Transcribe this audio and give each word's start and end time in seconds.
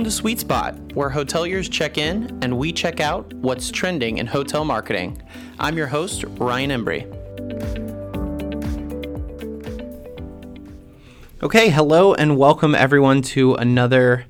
Welcome 0.00 0.10
to 0.12 0.16
Sweet 0.16 0.40
Spot, 0.40 0.74
where 0.94 1.10
hoteliers 1.10 1.70
check 1.70 1.98
in 1.98 2.38
and 2.40 2.56
we 2.56 2.72
check 2.72 3.00
out 3.00 3.34
what's 3.34 3.70
trending 3.70 4.16
in 4.16 4.26
hotel 4.26 4.64
marketing. 4.64 5.20
I'm 5.58 5.76
your 5.76 5.88
host, 5.88 6.24
Ryan 6.38 6.70
Embry. 6.70 7.04
Okay, 11.42 11.68
hello 11.68 12.14
and 12.14 12.38
welcome 12.38 12.74
everyone 12.74 13.20
to 13.20 13.56
another 13.56 14.24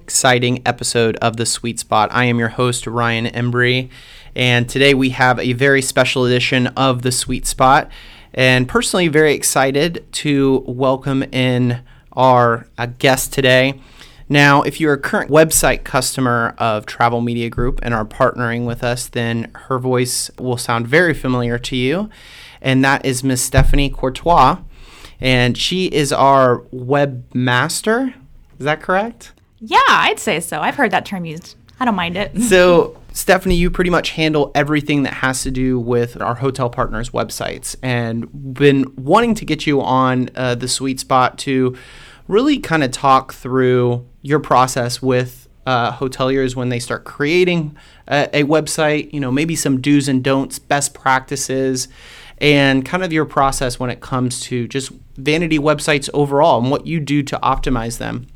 exciting 0.00 0.62
episode 0.64 1.16
of 1.16 1.36
The 1.38 1.44
Sweet 1.44 1.80
Spot. 1.80 2.08
I 2.12 2.26
am 2.26 2.38
your 2.38 2.50
host, 2.50 2.86
Ryan 2.86 3.26
Embry, 3.26 3.90
and 4.36 4.68
today 4.68 4.94
we 4.94 5.10
have 5.10 5.40
a 5.40 5.54
very 5.54 5.82
special 5.82 6.24
edition 6.24 6.68
of 6.68 7.02
The 7.02 7.10
Sweet 7.10 7.48
Spot. 7.48 7.90
And 8.32 8.68
personally, 8.68 9.08
very 9.08 9.34
excited 9.34 10.06
to 10.12 10.62
welcome 10.68 11.24
in 11.24 11.82
our 12.12 12.68
uh, 12.78 12.86
guest 13.00 13.32
today. 13.32 13.80
Now, 14.28 14.62
if 14.62 14.80
you're 14.80 14.94
a 14.94 14.98
current 14.98 15.30
website 15.30 15.84
customer 15.84 16.54
of 16.58 16.84
Travel 16.84 17.20
Media 17.20 17.48
Group 17.48 17.78
and 17.82 17.94
are 17.94 18.04
partnering 18.04 18.66
with 18.66 18.82
us, 18.82 19.06
then 19.06 19.50
her 19.54 19.78
voice 19.78 20.30
will 20.38 20.56
sound 20.56 20.88
very 20.88 21.14
familiar 21.14 21.58
to 21.58 21.76
you. 21.76 22.10
And 22.60 22.84
that 22.84 23.04
is 23.04 23.22
Miss 23.22 23.40
Stephanie 23.42 23.90
Courtois. 23.90 24.58
And 25.20 25.56
she 25.56 25.86
is 25.86 26.12
our 26.12 26.60
webmaster. 26.72 28.14
Is 28.58 28.64
that 28.64 28.82
correct? 28.82 29.32
Yeah, 29.60 29.78
I'd 29.88 30.18
say 30.18 30.40
so. 30.40 30.60
I've 30.60 30.74
heard 30.74 30.90
that 30.90 31.06
term 31.06 31.24
used. 31.24 31.54
I 31.78 31.84
don't 31.84 31.94
mind 31.94 32.16
it. 32.16 32.38
So, 32.42 33.00
Stephanie, 33.12 33.56
you 33.56 33.70
pretty 33.70 33.90
much 33.90 34.10
handle 34.10 34.50
everything 34.54 35.04
that 35.04 35.14
has 35.14 35.42
to 35.42 35.50
do 35.50 35.78
with 35.78 36.20
our 36.20 36.34
hotel 36.34 36.68
partners' 36.68 37.10
websites, 37.10 37.76
and 37.82 38.54
been 38.54 38.92
wanting 38.96 39.34
to 39.36 39.44
get 39.44 39.66
you 39.66 39.80
on 39.80 40.30
uh, 40.34 40.54
the 40.54 40.68
sweet 40.68 41.00
spot 41.00 41.38
to 41.38 41.76
really 42.28 42.58
kind 42.58 42.82
of 42.82 42.90
talk 42.90 43.32
through 43.32 44.06
your 44.26 44.40
process 44.40 45.00
with 45.00 45.48
uh, 45.66 45.92
hoteliers 45.92 46.56
when 46.56 46.68
they 46.68 46.80
start 46.80 47.04
creating 47.04 47.76
a, 48.08 48.28
a 48.32 48.42
website. 48.42 49.12
You 49.12 49.20
know, 49.20 49.30
maybe 49.30 49.54
some 49.54 49.80
do's 49.80 50.08
and 50.08 50.22
don'ts, 50.22 50.58
best 50.58 50.94
practices, 50.94 51.86
and 52.38 52.84
kind 52.84 53.04
of 53.04 53.12
your 53.12 53.24
process 53.24 53.78
when 53.78 53.88
it 53.88 54.00
comes 54.00 54.40
to 54.42 54.66
just 54.66 54.90
vanity 55.16 55.60
websites 55.60 56.10
overall 56.12 56.60
and 56.60 56.72
what 56.72 56.88
you 56.88 56.98
do 56.98 57.22
to 57.22 57.38
optimize 57.40 57.98
them. 57.98 58.26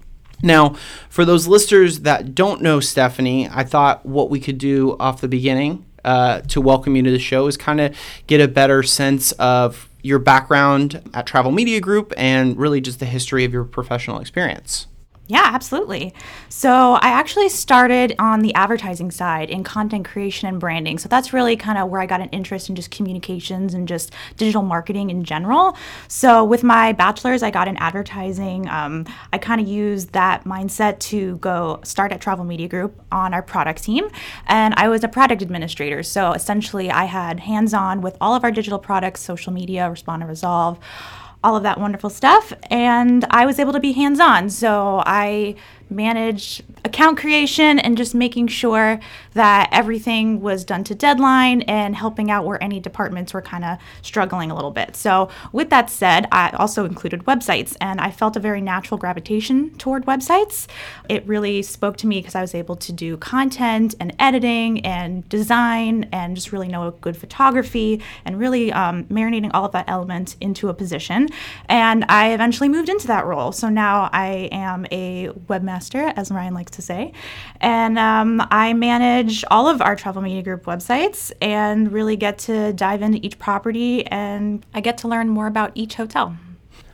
Now, 0.42 0.77
for 1.08 1.24
those 1.24 1.48
listeners 1.48 2.00
that 2.00 2.34
don't 2.36 2.62
know 2.62 2.78
Stephanie, 2.78 3.48
I 3.50 3.64
thought 3.64 4.06
what 4.06 4.30
we 4.30 4.38
could 4.38 4.58
do 4.58 4.97
off 4.98 5.20
the 5.20 5.28
beginning 5.28 5.84
uh, 6.04 6.41
to 6.42 6.60
welcome 6.60 6.94
you 6.94 7.02
to 7.02 7.10
the 7.10 7.19
show 7.19 7.47
is 7.48 7.56
kind 7.56 7.80
of 7.80 7.97
get 8.28 8.41
a 8.41 8.48
better 8.48 8.82
sense 8.84 9.32
of 9.32 9.88
your 10.02 10.20
background 10.20 11.02
at 11.12 11.27
Travel 11.27 11.50
Media 11.50 11.80
Group 11.80 12.12
and 12.16 12.56
really 12.56 12.80
just 12.80 13.00
the 13.00 13.06
history 13.06 13.44
of 13.44 13.52
your 13.52 13.64
professional 13.64 14.20
experience. 14.20 14.86
Yeah, 15.30 15.48
absolutely. 15.52 16.12
So 16.48 16.94
I 16.94 17.10
actually 17.10 17.50
started 17.50 18.16
on 18.18 18.40
the 18.40 18.52
advertising 18.54 19.12
side 19.12 19.48
in 19.48 19.62
content 19.62 20.04
creation 20.04 20.48
and 20.48 20.58
branding. 20.58 20.98
So 20.98 21.08
that's 21.08 21.32
really 21.32 21.54
kind 21.54 21.78
of 21.78 21.88
where 21.88 22.00
I 22.00 22.06
got 22.06 22.20
an 22.20 22.30
interest 22.30 22.68
in 22.68 22.74
just 22.74 22.90
communications 22.90 23.72
and 23.72 23.86
just 23.86 24.12
digital 24.36 24.62
marketing 24.62 25.08
in 25.08 25.22
general. 25.22 25.76
So 26.08 26.42
with 26.42 26.64
my 26.64 26.92
bachelor's, 26.94 27.44
I 27.44 27.52
got 27.52 27.68
in 27.68 27.76
advertising. 27.76 28.68
Um, 28.68 29.06
I 29.32 29.38
kind 29.38 29.60
of 29.60 29.68
used 29.68 30.10
that 30.14 30.42
mindset 30.42 30.98
to 31.10 31.36
go 31.36 31.78
start 31.84 32.10
at 32.10 32.20
Travel 32.20 32.44
Media 32.44 32.66
Group 32.66 33.00
on 33.12 33.32
our 33.32 33.42
product 33.42 33.84
team. 33.84 34.08
And 34.48 34.74
I 34.76 34.88
was 34.88 35.04
a 35.04 35.08
product 35.08 35.42
administrator. 35.42 36.02
So 36.02 36.32
essentially, 36.32 36.90
I 36.90 37.04
had 37.04 37.38
hands 37.38 37.72
on 37.72 38.00
with 38.00 38.16
all 38.20 38.34
of 38.34 38.42
our 38.42 38.50
digital 38.50 38.80
products, 38.80 39.20
social 39.20 39.52
media, 39.52 39.88
Respond 39.88 40.24
and 40.24 40.28
Resolve 40.28 40.80
all 41.42 41.56
of 41.56 41.62
that 41.62 41.80
wonderful 41.80 42.10
stuff. 42.10 42.52
And 42.70 43.24
I 43.30 43.46
was 43.46 43.58
able 43.58 43.72
to 43.72 43.81
be 43.81 43.92
hands 43.92 44.20
on. 44.20 44.50
So 44.50 45.03
I 45.06 45.56
manage 45.90 46.62
account 46.84 47.18
creation 47.18 47.78
and 47.78 47.96
just 47.96 48.14
making 48.14 48.46
sure 48.46 49.00
that 49.34 49.68
everything 49.72 50.40
was 50.40 50.64
done 50.64 50.84
to 50.84 50.94
deadline 50.94 51.62
and 51.62 51.94
helping 51.94 52.30
out 52.30 52.44
where 52.44 52.62
any 52.62 52.80
departments 52.80 53.34
were 53.34 53.42
kind 53.42 53.64
of 53.64 53.78
struggling 54.02 54.50
a 54.50 54.54
little 54.54 54.70
bit. 54.70 54.96
So, 54.96 55.28
with 55.52 55.70
that 55.70 55.90
said, 55.90 56.26
I 56.32 56.50
also 56.50 56.84
included 56.84 57.24
websites 57.24 57.76
and 57.80 58.00
I 58.00 58.10
felt 58.10 58.36
a 58.36 58.40
very 58.40 58.60
natural 58.60 58.98
gravitation 58.98 59.70
toward 59.76 60.06
websites. 60.06 60.66
It 61.08 61.26
really 61.26 61.62
spoke 61.62 61.96
to 61.98 62.06
me 62.06 62.20
because 62.20 62.34
I 62.34 62.40
was 62.40 62.54
able 62.54 62.76
to 62.76 62.92
do 62.92 63.16
content 63.16 63.94
and 64.00 64.14
editing 64.18 64.84
and 64.84 65.28
design 65.28 66.08
and 66.12 66.34
just 66.34 66.52
really 66.52 66.68
know 66.68 66.92
good 67.00 67.16
photography 67.16 68.00
and 68.24 68.38
really 68.38 68.72
um, 68.72 69.04
marinating 69.04 69.50
all 69.52 69.64
of 69.64 69.72
that 69.72 69.88
element 69.88 70.36
into 70.40 70.68
a 70.68 70.74
position. 70.74 71.28
And 71.68 72.04
I 72.08 72.32
eventually 72.32 72.68
moved 72.68 72.88
into 72.88 73.06
that 73.08 73.26
role. 73.26 73.52
So 73.52 73.68
now 73.68 74.08
I 74.12 74.48
am 74.52 74.86
a 74.90 75.28
webmaster 75.48 75.79
as 75.94 76.30
Ryan 76.30 76.54
likes 76.54 76.72
to 76.72 76.82
say. 76.82 77.12
And 77.60 77.98
um, 77.98 78.46
I 78.50 78.72
manage 78.72 79.44
all 79.50 79.68
of 79.68 79.80
our 79.80 79.96
Travel 79.96 80.22
Media 80.22 80.42
Group 80.42 80.64
websites 80.64 81.32
and 81.41 81.91
really 81.92 82.16
get 82.16 82.38
to 82.41 82.72
dive 82.72 83.02
into 83.02 83.18
each 83.24 83.38
property 83.38 84.06
and 84.06 84.64
I 84.74 84.80
get 84.80 84.98
to 84.98 85.08
learn 85.08 85.28
more 85.28 85.46
about 85.46 85.72
each 85.74 85.94
hotel. 85.94 86.36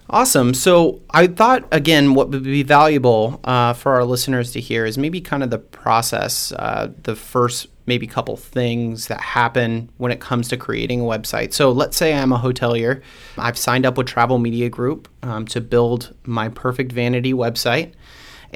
Awesome. 0.09 0.55
So 0.55 1.01
I 1.11 1.27
thought, 1.27 1.67
again, 1.73 2.15
what 2.15 2.31
would 2.31 2.45
be 2.45 2.63
valuable 2.63 3.41
uh, 3.43 3.73
for 3.73 3.95
our 3.95 4.05
listeners 4.05 4.53
to 4.53 4.61
hear 4.61 4.87
is 4.87 4.97
maybe 4.97 5.21
kind 5.21 5.43
of 5.43 5.51
the 5.51 5.59
process, 5.59 6.53
uh, 6.53 6.93
the 7.03 7.17
first 7.17 7.67
maybe 7.87 8.07
couple 8.07 8.37
things 8.37 9.07
that 9.07 9.21
happen 9.21 9.91
when 9.97 10.13
it 10.13 10.21
comes 10.21 10.49
to 10.49 10.57
creating 10.57 11.01
a 11.01 11.05
website. 11.05 11.53
So 11.53 11.71
let's 11.71 11.97
say 11.97 12.15
I'm 12.15 12.33
a 12.33 12.39
hotelier. 12.39 13.03
I've 13.39 13.59
signed 13.59 13.87
up 13.87 13.97
with 13.97 14.07
Travel 14.07 14.39
Media 14.39 14.69
Group 14.69 15.09
um, 15.23 15.47
to 15.47 15.61
build 15.61 16.15
my 16.25 16.49
perfect 16.49 16.93
vanity 16.93 17.33
website 17.33 17.93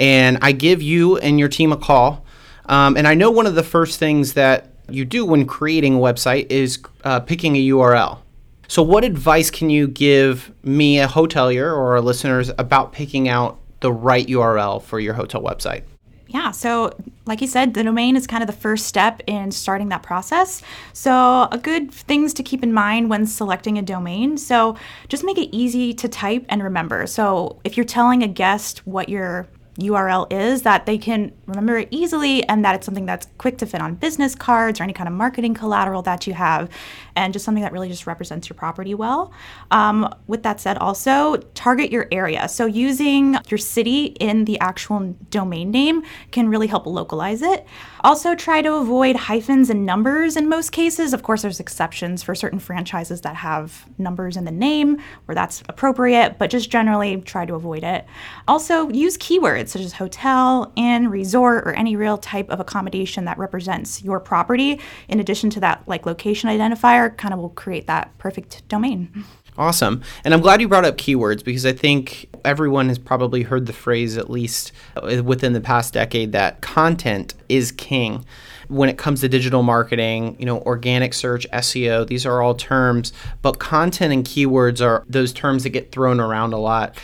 and 0.01 0.39
I 0.41 0.53
give 0.53 0.83
you 0.83 1.19
and 1.19 1.39
your 1.39 1.49
team 1.49 1.71
a 1.71 1.77
call. 1.77 2.25
Um, 2.67 2.97
and 2.97 3.07
I 3.07 3.15
know 3.15 3.31
one 3.31 3.47
of 3.47 3.55
the 3.55 3.63
first 3.63 3.99
things 3.99 4.33
that 4.33 4.69
you 4.89 5.05
do 5.05 5.25
when 5.25 5.47
creating 5.47 5.97
a 5.97 5.99
website 5.99 6.51
is 6.51 6.79
uh, 7.05 7.21
picking 7.21 7.55
a 7.55 7.69
URL. 7.69 8.19
So, 8.67 8.83
what 8.83 9.05
advice 9.05 9.51
can 9.51 9.69
you 9.69 9.89
give 9.89 10.53
me, 10.65 11.01
a 11.01 11.09
hotelier, 11.09 11.67
or 11.67 11.93
our 11.93 12.01
listeners 12.01 12.51
about 12.57 12.93
picking 12.93 13.29
out 13.29 13.59
the 13.81 13.93
right 13.93 14.27
URL 14.27 14.83
for 14.83 15.01
your 15.01 15.15
hotel 15.15 15.43
website? 15.43 15.83
Yeah, 16.29 16.53
so 16.53 16.93
like 17.27 17.41
you 17.41 17.49
said, 17.49 17.75
the 17.75 17.83
domain 17.83 18.15
is 18.15 18.29
kind 18.29 18.41
of 18.41 18.47
the 18.47 18.53
first 18.53 18.87
step 18.87 19.21
in 19.27 19.51
starting 19.51 19.89
that 19.89 20.05
process. 20.05 20.63
So, 20.93 21.49
a 21.51 21.59
good 21.59 21.91
things 21.91 22.33
to 22.35 22.45
keep 22.45 22.63
in 22.63 22.73
mind 22.73 23.11
when 23.11 23.27
selecting 23.27 23.77
a 23.77 23.83
domain. 23.83 24.39
So, 24.39 24.77
just 25.09 25.25
make 25.25 25.37
it 25.39 25.55
easy 25.55 25.93
to 25.95 26.09
type 26.09 26.47
and 26.49 26.63
remember. 26.63 27.09
So, 27.09 27.59
if 27.65 27.77
you're 27.77 27.85
telling 27.85 28.23
a 28.23 28.29
guest 28.29 28.87
what 28.87 29.09
your 29.09 29.49
URL 29.81 30.31
is 30.33 30.63
that 30.63 30.87
they 30.87 30.99
can 30.99 31.33
remember 31.47 31.79
it 31.79 31.89
easily 31.91 32.47
and 32.49 32.65
that 32.65 32.75
it's 32.75 32.85
something 32.85 33.07
that's 33.07 33.27
quick 33.39 33.59
to 33.59 33.67
fit 33.67 33.81
on 33.81 33.95
business 33.95 34.35
cards 34.35 34.81
or 34.81 34.85
any 34.85 34.93
kind 34.93 35.09
of 35.09 35.15
marketing 35.15 35.55
collateral 35.55 36.03
that 36.03 36.27
you 36.27 36.35
have 36.35 36.71
and 37.17 37.33
just 37.33 37.45
something 37.45 37.63
that 37.63 37.73
really 37.73 37.89
just 37.89 38.07
represents 38.07 38.49
your 38.49 38.55
property 38.55 38.95
well. 38.95 39.33
Um, 39.71 40.15
with 40.27 40.43
that 40.43 40.61
said, 40.61 40.79
also 40.79 41.37
target 41.55 41.91
your 41.91 42.09
area. 42.13 42.49
So 42.49 42.67
using 42.67 43.37
your 43.49 43.59
city 43.59 44.07
in 44.21 44.45
the 44.45 44.59
actual 44.61 45.15
domain 45.31 45.71
name 45.71 46.03
can 46.31 46.49
really 46.49 46.67
help 46.67 46.87
localize 46.87 47.43
it. 47.43 47.67
Also, 48.03 48.35
try 48.35 48.63
to 48.63 48.75
avoid 48.75 49.15
hyphens 49.15 49.69
and 49.69 49.85
numbers 49.85 50.37
in 50.37 50.49
most 50.49 50.73
cases. 50.73 51.13
Of 51.13 51.23
course, 51.23 51.43
there's 51.43 51.61
exceptions 51.61 52.23
for 52.23 52.35
certain 52.35 52.59
franchises 52.59 53.21
that 53.23 53.37
have 53.37 53.85
numbers 53.99 54.37
in 54.37 54.45
the 54.45 54.51
name 54.51 54.99
where 55.27 55.35
that's 55.35 55.63
appropriate, 55.69 56.39
but 56.39 56.49
just 56.51 56.71
generally 56.71 57.21
try 57.21 57.45
to 57.45 57.55
avoid 57.55 57.85
it. 57.85 58.07
Also, 58.49 58.89
use 58.89 59.19
keywords 59.19 59.69
such 59.71 59.83
as 59.83 59.95
hotel, 59.95 60.73
inn, 60.77 61.09
resort, 61.09 61.67
or 61.67 61.73
any 61.73 61.97
real 61.97 62.19
type 62.19 62.51
of 62.51 62.61
accommodation 62.61 63.25
that 63.25 63.39
represents 63.39 64.03
your 64.03 64.21
property. 64.21 64.81
In 65.09 65.21
addition 65.21 65.51
to 65.51 65.61
that, 65.61 65.83
like 65.87 66.07
location 66.07 66.51
identifier, 66.51 67.17
kind 67.17 67.33
of 67.33 67.41
will 67.41 67.51
create 67.51 67.87
that 67.87 68.17
perfect 68.19 68.67
domain. 68.69 69.25
Awesome. 69.59 70.03
And 70.25 70.33
I'm 70.33 70.41
glad 70.41 70.61
you 70.61 70.69
brought 70.69 70.85
up 70.85 70.97
keywords 70.97 71.45
because 71.45 71.67
I 71.67 71.73
think 71.73 72.29
everyone 72.45 72.89
has 72.89 72.99
probably 72.99 73.43
heard 73.43 73.67
the 73.67 73.73
phrase, 73.73 74.17
at 74.17 74.31
least 74.31 74.73
uh, 74.97 75.23
within 75.23 75.53
the 75.53 75.61
past 75.61 75.93
decade, 75.93 76.33
that 76.33 76.61
content 76.61 77.35
is 77.49 77.73
king. 77.73 78.25
When 78.69 78.89
it 78.89 78.97
comes 78.97 79.21
to 79.21 79.29
digital 79.29 79.63
marketing, 79.63 80.37
you 80.39 80.47
know, 80.47 80.61
organic 80.61 81.13
search, 81.13 81.47
SEO, 81.51 82.07
these 82.07 82.25
are 82.25 82.41
all 82.41 82.55
terms, 82.55 83.13
but 83.43 83.59
content 83.59 84.13
and 84.13 84.25
keywords 84.25 84.85
are 84.85 85.05
those 85.09 85.33
terms 85.33 85.65
that 85.65 85.71
get 85.71 85.91
thrown 85.91 86.21
around 86.21 86.53
a 86.53 86.59
lot. 86.59 86.97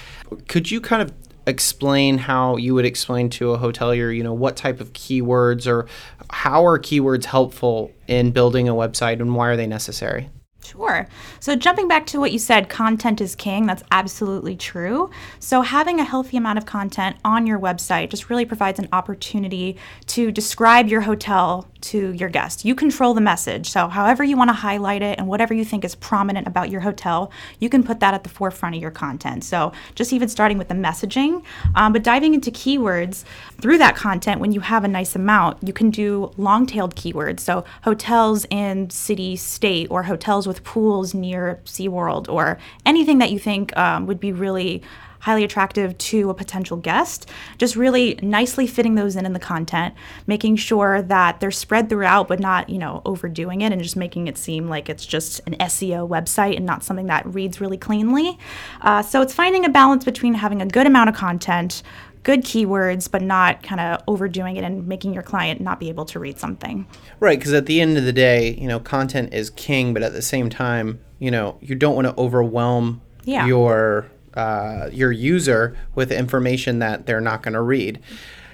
Could 0.46 0.70
you 0.70 0.80
kind 0.80 1.02
of 1.02 1.12
explain 1.46 2.18
how 2.18 2.56
you 2.56 2.74
would 2.74 2.84
explain 2.84 3.30
to 3.30 3.52
a 3.52 3.58
hotelier, 3.58 4.14
you 4.14 4.22
know, 4.22 4.34
what 4.34 4.56
type 4.56 4.80
of 4.80 4.92
keywords 4.92 5.66
or 5.66 5.86
how 6.30 6.66
are 6.66 6.78
keywords 6.78 7.24
helpful 7.24 7.92
in 8.08 8.32
building 8.32 8.68
a 8.68 8.74
website 8.74 9.20
and 9.20 9.34
why 9.34 9.48
are 9.48 9.56
they 9.56 9.66
necessary? 9.66 10.28
Sure. 10.66 11.06
So, 11.38 11.54
jumping 11.54 11.86
back 11.86 12.06
to 12.06 12.18
what 12.18 12.32
you 12.32 12.40
said, 12.40 12.68
content 12.68 13.20
is 13.20 13.36
king. 13.36 13.66
That's 13.66 13.84
absolutely 13.92 14.56
true. 14.56 15.10
So, 15.38 15.62
having 15.62 16.00
a 16.00 16.04
healthy 16.04 16.36
amount 16.36 16.58
of 16.58 16.66
content 16.66 17.16
on 17.24 17.46
your 17.46 17.58
website 17.60 18.10
just 18.10 18.28
really 18.28 18.44
provides 18.44 18.80
an 18.80 18.88
opportunity 18.92 19.76
to 20.06 20.32
describe 20.32 20.88
your 20.88 21.02
hotel 21.02 21.68
to 21.86 22.12
your 22.12 22.28
guest. 22.28 22.64
You 22.64 22.74
control 22.74 23.14
the 23.14 23.20
message. 23.20 23.70
So, 23.70 23.88
however 23.88 24.24
you 24.24 24.36
want 24.36 24.48
to 24.48 24.54
highlight 24.54 25.02
it 25.02 25.18
and 25.18 25.28
whatever 25.28 25.54
you 25.54 25.64
think 25.64 25.84
is 25.84 25.94
prominent 25.94 26.46
about 26.46 26.70
your 26.70 26.80
hotel, 26.80 27.30
you 27.60 27.68
can 27.68 27.82
put 27.82 28.00
that 28.00 28.14
at 28.14 28.22
the 28.22 28.28
forefront 28.28 28.74
of 28.74 28.82
your 28.82 28.90
content. 28.90 29.44
So, 29.44 29.72
just 29.94 30.12
even 30.12 30.28
starting 30.28 30.58
with 30.58 30.68
the 30.68 30.74
messaging, 30.74 31.44
um, 31.74 31.92
but 31.92 32.02
diving 32.02 32.34
into 32.34 32.50
keywords 32.50 33.24
through 33.60 33.78
that 33.78 33.96
content, 33.96 34.40
when 34.40 34.52
you 34.52 34.60
have 34.60 34.84
a 34.84 34.88
nice 34.88 35.14
amount, 35.14 35.58
you 35.62 35.72
can 35.72 35.90
do 35.90 36.32
long 36.36 36.66
tailed 36.66 36.96
keywords. 36.96 37.40
So, 37.40 37.64
hotels 37.82 38.46
in 38.50 38.90
city, 38.90 39.36
state, 39.36 39.88
or 39.90 40.02
hotels 40.04 40.46
with 40.46 40.64
pools 40.64 41.14
near 41.14 41.60
SeaWorld, 41.64 42.28
or 42.28 42.58
anything 42.84 43.18
that 43.18 43.30
you 43.30 43.38
think 43.38 43.76
um, 43.76 44.06
would 44.06 44.20
be 44.20 44.32
really 44.32 44.82
highly 45.26 45.42
attractive 45.42 45.98
to 45.98 46.30
a 46.30 46.34
potential 46.34 46.76
guest. 46.76 47.28
Just 47.58 47.74
really 47.74 48.16
nicely 48.22 48.64
fitting 48.64 48.94
those 48.94 49.16
in 49.16 49.26
in 49.26 49.32
the 49.32 49.40
content, 49.40 49.92
making 50.28 50.54
sure 50.54 51.02
that 51.02 51.40
they're 51.40 51.50
spread 51.50 51.88
throughout, 51.88 52.28
but 52.28 52.38
not, 52.38 52.70
you 52.70 52.78
know, 52.78 53.02
overdoing 53.04 53.62
it 53.62 53.72
and 53.72 53.82
just 53.82 53.96
making 53.96 54.28
it 54.28 54.38
seem 54.38 54.68
like 54.68 54.88
it's 54.88 55.04
just 55.04 55.40
an 55.48 55.56
SEO 55.56 56.08
website 56.08 56.56
and 56.56 56.64
not 56.64 56.84
something 56.84 57.06
that 57.06 57.26
reads 57.26 57.60
really 57.60 57.76
cleanly. 57.76 58.38
Uh, 58.82 59.02
so 59.02 59.20
it's 59.20 59.34
finding 59.34 59.64
a 59.64 59.68
balance 59.68 60.04
between 60.04 60.32
having 60.32 60.62
a 60.62 60.66
good 60.66 60.86
amount 60.86 61.08
of 61.08 61.16
content, 61.16 61.82
good 62.22 62.44
keywords, 62.44 63.10
but 63.10 63.20
not 63.20 63.64
kind 63.64 63.80
of 63.80 64.00
overdoing 64.06 64.54
it 64.54 64.62
and 64.62 64.86
making 64.86 65.12
your 65.12 65.24
client 65.24 65.60
not 65.60 65.80
be 65.80 65.88
able 65.88 66.04
to 66.04 66.20
read 66.20 66.38
something. 66.38 66.86
Right, 67.18 67.36
because 67.36 67.52
at 67.52 67.66
the 67.66 67.80
end 67.80 67.98
of 67.98 68.04
the 68.04 68.12
day, 68.12 68.54
you 68.54 68.68
know, 68.68 68.78
content 68.78 69.34
is 69.34 69.50
king, 69.50 69.92
but 69.92 70.04
at 70.04 70.12
the 70.12 70.22
same 70.22 70.50
time, 70.50 71.00
you 71.18 71.32
know, 71.32 71.58
you 71.60 71.74
don't 71.74 71.96
want 71.96 72.06
to 72.06 72.16
overwhelm 72.16 73.02
yeah. 73.24 73.44
your 73.44 74.08
uh, 74.36 74.90
your 74.92 75.10
user 75.10 75.76
with 75.94 76.12
information 76.12 76.78
that 76.78 77.06
they're 77.06 77.20
not 77.20 77.42
going 77.42 77.54
to 77.54 77.62
read. 77.62 78.00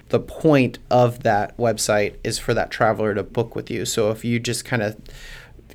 The 0.09 0.21
point 0.21 0.79
of 0.91 1.23
that 1.23 1.57
website 1.57 2.17
is 2.23 2.39
for 2.39 2.55
that 2.55 2.71
traveler 2.71 3.15
to 3.15 3.23
book 3.23 3.57
with 3.57 3.71
you. 3.71 3.85
So 3.85 4.11
if 4.11 4.25
you 4.25 4.39
just 4.39 4.65
kind 4.65 4.83
of 4.83 4.97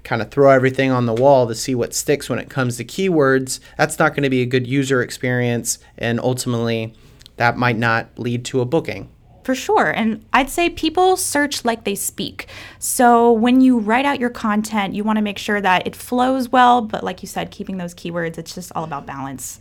kind 0.04 0.22
of 0.22 0.32
throw 0.32 0.50
everything 0.50 0.90
on 0.90 1.06
the 1.06 1.14
wall 1.14 1.48
to 1.48 1.54
see 1.54 1.76
what 1.76 1.94
sticks 1.94 2.30
when 2.30 2.40
it 2.40 2.50
comes 2.50 2.78
to 2.78 2.86
keywords, 2.86 3.60
that's 3.78 4.00
not 4.00 4.14
going 4.14 4.24
to 4.24 4.30
be 4.30 4.42
a 4.42 4.46
good 4.46 4.66
user 4.66 5.02
experience 5.02 5.80
and 5.98 6.20
ultimately 6.22 6.94
that 7.36 7.58
might 7.58 7.78
not 7.78 8.08
lead 8.18 8.46
to 8.46 8.62
a 8.62 8.66
booking. 8.66 9.10
For 9.44 9.56
sure. 9.56 9.90
And 9.90 10.26
I'd 10.34 10.50
say 10.50 10.70
people 10.70 11.16
search 11.18 11.64
like 11.64 11.84
they 11.84 11.96
speak. 11.96 12.48
So 12.80 13.32
when 13.32 13.62
you 13.62 13.80
write 13.80 14.06
out 14.06 14.20
your 14.20 14.30
content, 14.30 14.94
you 14.94 15.04
want 15.04 15.18
to 15.18 15.22
make 15.22 15.38
sure 15.38 15.62
that 15.62 15.88
it 15.88 15.96
flows 15.96 16.50
well, 16.50 16.82
but 16.82 17.04
like 17.04 17.22
you 17.22 17.28
said, 17.28 17.50
keeping 17.52 17.78
those 17.78 17.94
keywords, 17.94 18.38
it's 18.38 18.54
just 18.54 18.72
all 18.76 18.84
about 18.84 19.06
balance. 19.06 19.60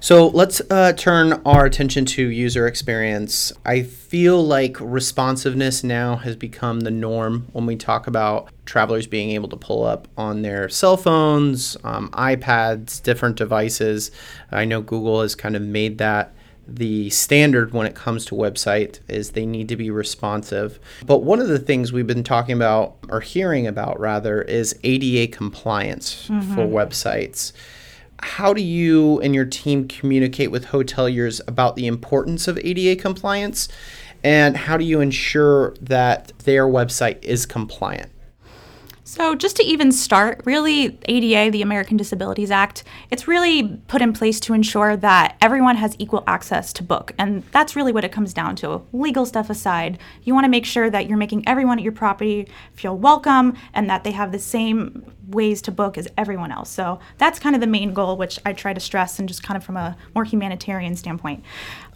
So 0.00 0.28
let's 0.28 0.60
uh, 0.70 0.92
turn 0.92 1.40
our 1.44 1.64
attention 1.64 2.04
to 2.06 2.28
user 2.28 2.66
experience. 2.66 3.52
I 3.64 3.82
feel 3.82 4.44
like 4.44 4.76
responsiveness 4.80 5.82
now 5.82 6.16
has 6.16 6.36
become 6.36 6.80
the 6.80 6.90
norm 6.90 7.48
when 7.52 7.66
we 7.66 7.76
talk 7.76 8.06
about 8.06 8.50
travelers 8.66 9.06
being 9.06 9.30
able 9.30 9.48
to 9.48 9.56
pull 9.56 9.84
up 9.84 10.06
on 10.16 10.42
their 10.42 10.68
cell 10.68 10.96
phones, 10.96 11.76
um, 11.82 12.10
iPads, 12.10 13.02
different 13.02 13.36
devices. 13.36 14.10
I 14.52 14.64
know 14.64 14.80
Google 14.80 15.22
has 15.22 15.34
kind 15.34 15.56
of 15.56 15.62
made 15.62 15.98
that 15.98 16.34
the 16.68 17.08
standard 17.10 17.72
when 17.72 17.86
it 17.86 17.94
comes 17.94 18.24
to 18.26 18.34
website 18.34 18.98
is 19.08 19.30
they 19.30 19.46
need 19.46 19.68
to 19.68 19.76
be 19.76 19.90
responsive. 19.90 20.80
But 21.06 21.22
one 21.22 21.40
of 21.40 21.48
the 21.48 21.60
things 21.60 21.92
we've 21.92 22.06
been 22.06 22.24
talking 22.24 22.56
about 22.56 22.96
or 23.08 23.20
hearing 23.20 23.66
about 23.66 24.00
rather 24.00 24.42
is 24.42 24.78
ADA 24.82 25.32
compliance 25.32 26.28
mm-hmm. 26.28 26.54
for 26.54 26.66
websites 26.66 27.52
how 28.20 28.52
do 28.52 28.62
you 28.62 29.20
and 29.20 29.34
your 29.34 29.44
team 29.44 29.88
communicate 29.88 30.50
with 30.50 30.66
hoteliers 30.66 31.40
about 31.46 31.76
the 31.76 31.86
importance 31.86 32.48
of 32.48 32.58
ADA 32.58 33.00
compliance? 33.00 33.68
And 34.24 34.56
how 34.56 34.76
do 34.76 34.84
you 34.84 35.00
ensure 35.00 35.74
that 35.80 36.32
their 36.40 36.66
website 36.66 37.22
is 37.22 37.46
compliant? 37.46 38.10
So, 39.08 39.36
just 39.36 39.54
to 39.58 39.62
even 39.62 39.92
start, 39.92 40.40
really, 40.44 40.98
ADA, 41.04 41.52
the 41.52 41.62
American 41.62 41.96
Disabilities 41.96 42.50
Act, 42.50 42.82
it's 43.08 43.28
really 43.28 43.78
put 43.86 44.02
in 44.02 44.12
place 44.12 44.40
to 44.40 44.52
ensure 44.52 44.96
that 44.96 45.36
everyone 45.40 45.76
has 45.76 45.94
equal 46.00 46.24
access 46.26 46.72
to 46.72 46.82
book. 46.82 47.12
And 47.16 47.44
that's 47.52 47.76
really 47.76 47.92
what 47.92 48.04
it 48.04 48.10
comes 48.10 48.34
down 48.34 48.56
to. 48.56 48.82
Legal 48.92 49.24
stuff 49.24 49.48
aside, 49.48 50.00
you 50.24 50.34
want 50.34 50.42
to 50.42 50.48
make 50.48 50.66
sure 50.66 50.90
that 50.90 51.08
you're 51.08 51.18
making 51.18 51.46
everyone 51.46 51.78
at 51.78 51.84
your 51.84 51.92
property 51.92 52.48
feel 52.72 52.98
welcome 52.98 53.56
and 53.74 53.88
that 53.88 54.02
they 54.02 54.10
have 54.10 54.32
the 54.32 54.40
same 54.40 55.04
ways 55.28 55.62
to 55.62 55.70
book 55.70 55.96
as 55.96 56.08
everyone 56.18 56.50
else. 56.50 56.68
So, 56.68 56.98
that's 57.16 57.38
kind 57.38 57.54
of 57.54 57.60
the 57.60 57.68
main 57.68 57.94
goal, 57.94 58.16
which 58.16 58.40
I 58.44 58.54
try 58.54 58.74
to 58.74 58.80
stress 58.80 59.20
and 59.20 59.28
just 59.28 59.40
kind 59.40 59.56
of 59.56 59.62
from 59.62 59.76
a 59.76 59.96
more 60.16 60.24
humanitarian 60.24 60.96
standpoint. 60.96 61.44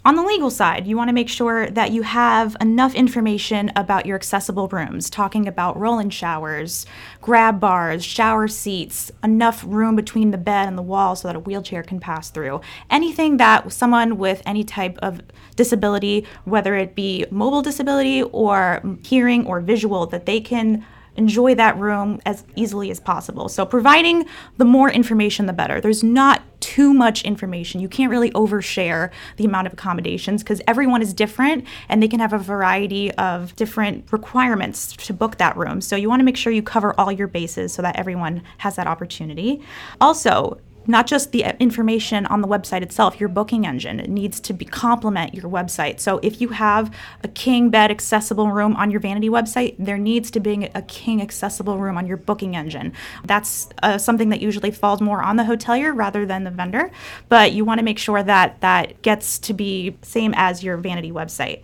On 0.03 0.15
the 0.15 0.23
legal 0.23 0.49
side, 0.49 0.87
you 0.87 0.97
want 0.97 1.09
to 1.09 1.13
make 1.13 1.29
sure 1.29 1.69
that 1.69 1.91
you 1.91 2.01
have 2.01 2.57
enough 2.59 2.95
information 2.95 3.71
about 3.75 4.07
your 4.07 4.15
accessible 4.15 4.67
rooms, 4.69 5.11
talking 5.11 5.47
about 5.47 5.79
roll 5.79 5.99
in 5.99 6.09
showers, 6.09 6.87
grab 7.21 7.59
bars, 7.59 8.03
shower 8.03 8.47
seats, 8.47 9.11
enough 9.23 9.63
room 9.63 9.95
between 9.95 10.31
the 10.31 10.39
bed 10.39 10.67
and 10.67 10.75
the 10.75 10.81
wall 10.81 11.15
so 11.15 11.27
that 11.27 11.35
a 11.35 11.39
wheelchair 11.39 11.83
can 11.83 11.99
pass 11.99 12.31
through. 12.31 12.61
Anything 12.89 13.37
that 13.37 13.71
someone 13.71 14.17
with 14.17 14.41
any 14.43 14.63
type 14.63 14.97
of 15.03 15.21
disability, 15.55 16.25
whether 16.45 16.73
it 16.73 16.95
be 16.95 17.27
mobile 17.29 17.61
disability 17.61 18.23
or 18.23 18.81
hearing 19.03 19.45
or 19.45 19.61
visual, 19.61 20.07
that 20.07 20.25
they 20.25 20.41
can 20.41 20.83
enjoy 21.15 21.55
that 21.55 21.77
room 21.77 22.21
as 22.25 22.43
easily 22.55 22.89
as 22.91 22.99
possible. 22.99 23.49
So, 23.49 23.65
providing 23.65 24.25
the 24.57 24.65
more 24.65 24.89
information, 24.89 25.45
the 25.45 25.53
better. 25.53 25.81
There's 25.81 26.03
not 26.03 26.41
too 26.61 26.93
much 26.93 27.23
information. 27.23 27.81
You 27.81 27.89
can't 27.89 28.11
really 28.11 28.31
overshare 28.31 29.11
the 29.37 29.45
amount 29.45 29.67
of 29.67 29.73
accommodations 29.73 30.43
because 30.43 30.61
everyone 30.67 31.01
is 31.01 31.13
different 31.13 31.65
and 31.89 32.01
they 32.01 32.07
can 32.07 32.19
have 32.19 32.33
a 32.33 32.37
variety 32.37 33.11
of 33.13 33.55
different 33.55 34.11
requirements 34.11 34.93
to 34.93 35.13
book 35.13 35.37
that 35.37 35.57
room. 35.57 35.81
So, 35.81 35.95
you 35.95 36.09
want 36.09 36.19
to 36.19 36.25
make 36.25 36.37
sure 36.37 36.53
you 36.53 36.63
cover 36.63 36.97
all 36.99 37.11
your 37.11 37.27
bases 37.27 37.73
so 37.73 37.81
that 37.81 37.97
everyone 37.97 38.43
has 38.59 38.75
that 38.75 38.87
opportunity. 38.87 39.61
Also, 39.99 40.59
not 40.87 41.07
just 41.07 41.31
the 41.31 41.43
information 41.59 42.25
on 42.25 42.41
the 42.41 42.47
website 42.47 42.81
itself, 42.81 43.19
your 43.19 43.29
booking 43.29 43.65
engine. 43.65 43.99
It 43.99 44.09
needs 44.09 44.39
to 44.41 44.53
be 44.53 44.65
complement 44.65 45.33
your 45.33 45.49
website. 45.49 45.99
So 45.99 46.19
if 46.23 46.41
you 46.41 46.49
have 46.49 46.93
a 47.23 47.27
king 47.27 47.69
bed 47.69 47.91
accessible 47.91 48.49
room 48.49 48.75
on 48.75 48.91
your 48.91 48.99
vanity 48.99 49.29
website, 49.29 49.75
there 49.77 49.97
needs 49.97 50.31
to 50.31 50.39
be 50.39 50.69
a 50.73 50.81
king 50.81 51.21
accessible 51.21 51.77
room 51.77 51.97
on 51.97 52.07
your 52.07 52.17
booking 52.17 52.55
engine. 52.55 52.93
That's 53.25 53.69
uh, 53.83 53.97
something 53.97 54.29
that 54.29 54.41
usually 54.41 54.71
falls 54.71 55.01
more 55.01 55.21
on 55.21 55.35
the 55.35 55.43
hotelier 55.43 55.95
rather 55.95 56.25
than 56.25 56.43
the 56.43 56.51
vendor, 56.51 56.91
but 57.29 57.51
you 57.51 57.63
want 57.65 57.79
to 57.79 57.83
make 57.83 57.99
sure 57.99 58.23
that 58.23 58.59
that 58.61 59.01
gets 59.01 59.39
to 59.39 59.53
be 59.53 59.97
same 60.01 60.33
as 60.35 60.63
your 60.63 60.77
vanity 60.77 61.11
website. 61.11 61.61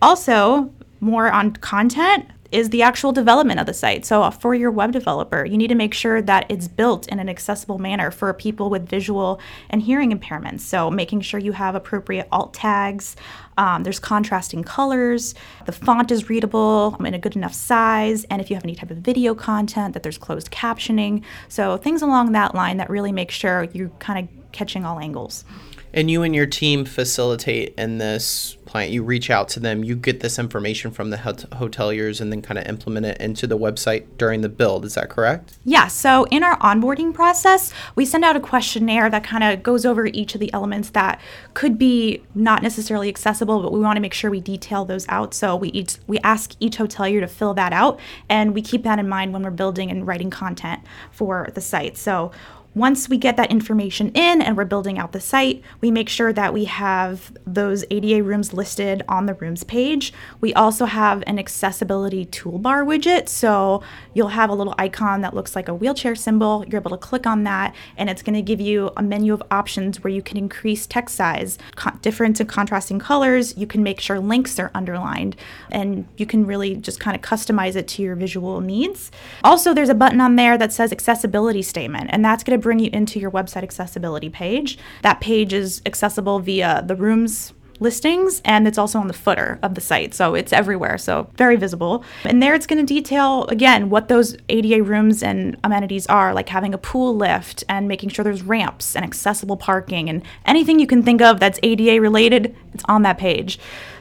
Also, 0.00 0.72
more 1.00 1.30
on 1.30 1.52
content, 1.52 2.26
is 2.50 2.70
the 2.70 2.82
actual 2.82 3.12
development 3.12 3.60
of 3.60 3.66
the 3.66 3.74
site. 3.74 4.06
So, 4.06 4.22
uh, 4.22 4.30
for 4.30 4.54
your 4.54 4.70
web 4.70 4.92
developer, 4.92 5.44
you 5.44 5.58
need 5.58 5.68
to 5.68 5.74
make 5.74 5.92
sure 5.92 6.22
that 6.22 6.46
it's 6.48 6.68
built 6.68 7.06
in 7.08 7.18
an 7.18 7.28
accessible 7.28 7.78
manner 7.78 8.10
for 8.10 8.32
people 8.32 8.70
with 8.70 8.88
visual 8.88 9.40
and 9.68 9.82
hearing 9.82 10.18
impairments. 10.18 10.60
So, 10.60 10.90
making 10.90 11.20
sure 11.22 11.40
you 11.40 11.52
have 11.52 11.74
appropriate 11.74 12.26
alt 12.32 12.54
tags, 12.54 13.16
um, 13.58 13.82
there's 13.82 13.98
contrasting 13.98 14.64
colors, 14.64 15.34
the 15.66 15.72
font 15.72 16.10
is 16.10 16.30
readable 16.30 16.96
in 17.04 17.14
a 17.14 17.18
good 17.18 17.36
enough 17.36 17.54
size, 17.54 18.24
and 18.24 18.40
if 18.40 18.50
you 18.50 18.56
have 18.56 18.64
any 18.64 18.74
type 18.74 18.90
of 18.90 18.98
video 18.98 19.34
content, 19.34 19.94
that 19.94 20.02
there's 20.02 20.18
closed 20.18 20.50
captioning. 20.50 21.22
So, 21.48 21.76
things 21.76 22.02
along 22.02 22.32
that 22.32 22.54
line 22.54 22.78
that 22.78 22.88
really 22.88 23.12
make 23.12 23.30
sure 23.30 23.64
you're 23.72 23.90
kind 23.98 24.26
of 24.26 24.52
catching 24.52 24.84
all 24.84 24.98
angles. 24.98 25.44
And 25.92 26.10
you 26.10 26.22
and 26.22 26.34
your 26.34 26.46
team 26.46 26.84
facilitate 26.84 27.74
in 27.78 27.98
this 27.98 28.57
client. 28.68 28.92
You 28.92 29.02
reach 29.02 29.30
out 29.30 29.48
to 29.50 29.60
them, 29.60 29.82
you 29.82 29.96
get 29.96 30.20
this 30.20 30.38
information 30.38 30.90
from 30.90 31.10
the 31.10 31.16
hot- 31.16 31.50
hoteliers, 31.50 32.20
and 32.20 32.30
then 32.30 32.42
kind 32.42 32.58
of 32.58 32.66
implement 32.66 33.06
it 33.06 33.20
into 33.20 33.46
the 33.46 33.58
website 33.58 34.04
during 34.18 34.42
the 34.42 34.48
build. 34.48 34.84
Is 34.84 34.94
that 34.94 35.08
correct? 35.08 35.58
Yeah. 35.64 35.88
So 35.88 36.24
in 36.30 36.44
our 36.44 36.58
onboarding 36.58 37.12
process, 37.14 37.72
we 37.94 38.04
send 38.04 38.24
out 38.24 38.36
a 38.36 38.40
questionnaire 38.40 39.10
that 39.10 39.24
kind 39.24 39.42
of 39.42 39.62
goes 39.62 39.84
over 39.86 40.06
each 40.06 40.34
of 40.34 40.40
the 40.40 40.52
elements 40.52 40.90
that 40.90 41.20
could 41.54 41.78
be 41.78 42.22
not 42.34 42.62
necessarily 42.62 43.08
accessible, 43.08 43.62
but 43.62 43.72
we 43.72 43.80
want 43.80 43.96
to 43.96 44.00
make 44.00 44.14
sure 44.14 44.30
we 44.30 44.40
detail 44.40 44.84
those 44.84 45.06
out. 45.08 45.34
So 45.34 45.56
we 45.56 45.68
each 45.70 45.96
we 46.06 46.18
ask 46.18 46.54
each 46.60 46.76
hotelier 46.76 47.20
to 47.20 47.28
fill 47.28 47.54
that 47.54 47.72
out, 47.72 47.98
and 48.28 48.54
we 48.54 48.62
keep 48.62 48.82
that 48.84 48.98
in 48.98 49.08
mind 49.08 49.32
when 49.32 49.42
we're 49.42 49.50
building 49.50 49.90
and 49.90 50.06
writing 50.06 50.30
content 50.30 50.82
for 51.10 51.48
the 51.54 51.60
site. 51.60 51.96
So 51.96 52.30
once 52.74 53.08
we 53.08 53.16
get 53.16 53.36
that 53.36 53.50
information 53.50 54.10
in 54.10 54.40
and 54.40 54.56
we're 54.56 54.64
building 54.64 54.98
out 54.98 55.12
the 55.12 55.20
site, 55.20 55.62
we 55.80 55.90
make 55.90 56.08
sure 56.08 56.32
that 56.32 56.52
we 56.52 56.64
have 56.64 57.32
those 57.46 57.84
ADA 57.90 58.22
rooms 58.22 58.52
listed 58.52 59.02
on 59.08 59.26
the 59.26 59.34
rooms 59.34 59.64
page. 59.64 60.12
We 60.40 60.54
also 60.54 60.84
have 60.84 61.24
an 61.26 61.38
accessibility 61.38 62.26
toolbar 62.26 62.86
widget. 62.86 63.28
So 63.28 63.82
you'll 64.14 64.28
have 64.28 64.50
a 64.50 64.54
little 64.54 64.74
icon 64.78 65.22
that 65.22 65.34
looks 65.34 65.56
like 65.56 65.68
a 65.68 65.74
wheelchair 65.74 66.14
symbol. 66.14 66.64
You're 66.68 66.80
able 66.80 66.90
to 66.90 66.96
click 66.96 67.26
on 67.26 67.44
that, 67.44 67.74
and 67.96 68.08
it's 68.08 68.22
going 68.22 68.34
to 68.34 68.42
give 68.42 68.60
you 68.60 68.90
a 68.96 69.02
menu 69.02 69.32
of 69.32 69.42
options 69.50 70.04
where 70.04 70.12
you 70.12 70.22
can 70.22 70.36
increase 70.36 70.86
text 70.86 71.16
size, 71.16 71.58
con- 71.74 71.98
different 72.02 72.38
and 72.38 72.48
contrasting 72.48 72.98
colors. 72.98 73.56
You 73.56 73.66
can 73.66 73.82
make 73.82 74.00
sure 74.00 74.20
links 74.20 74.58
are 74.58 74.70
underlined, 74.74 75.36
and 75.70 76.06
you 76.16 76.26
can 76.26 76.46
really 76.46 76.76
just 76.76 77.00
kind 77.00 77.16
of 77.16 77.22
customize 77.22 77.76
it 77.76 77.88
to 77.88 78.02
your 78.02 78.14
visual 78.14 78.60
needs. 78.60 79.10
Also, 79.42 79.74
there's 79.74 79.88
a 79.88 79.94
button 79.94 80.20
on 80.20 80.36
there 80.36 80.56
that 80.58 80.72
says 80.72 80.92
accessibility 80.92 81.62
statement, 81.62 82.10
and 82.12 82.24
that's 82.24 82.44
going 82.44 82.57
to 82.57 82.57
bring 82.58 82.78
you 82.78 82.90
into 82.92 83.18
your 83.18 83.30
website 83.30 83.62
accessibility 83.62 84.28
page. 84.28 84.78
That 85.02 85.20
page 85.20 85.52
is 85.52 85.82
accessible 85.86 86.40
via 86.40 86.82
the 86.86 86.96
rooms 86.96 87.52
listings 87.80 88.42
and 88.44 88.66
it's 88.66 88.78
also 88.78 88.98
on 88.98 89.06
the 89.06 89.12
footer 89.12 89.58
of 89.62 89.74
the 89.74 89.80
site. 89.80 90.14
So 90.14 90.34
it's 90.34 90.52
everywhere. 90.52 90.98
So 90.98 91.30
very 91.36 91.56
visible. 91.56 92.04
And 92.24 92.42
there 92.42 92.54
it's 92.54 92.66
going 92.66 92.84
to 92.84 92.94
detail 92.94 93.44
again 93.46 93.90
what 93.90 94.08
those 94.08 94.36
ADA 94.48 94.82
rooms 94.82 95.22
and 95.22 95.56
amenities 95.64 96.06
are, 96.06 96.34
like 96.34 96.48
having 96.48 96.74
a 96.74 96.78
pool 96.78 97.14
lift 97.14 97.64
and 97.68 97.88
making 97.88 98.10
sure 98.10 98.24
there's 98.24 98.42
ramps 98.42 98.96
and 98.96 99.04
accessible 99.04 99.56
parking 99.56 100.08
and 100.08 100.22
anything 100.44 100.78
you 100.78 100.86
can 100.86 101.02
think 101.02 101.20
of 101.20 101.40
that's 101.40 101.60
ADA 101.62 102.00
related, 102.00 102.56
it's 102.74 102.84
on 102.88 103.02
that 103.02 103.18
page. 103.18 103.58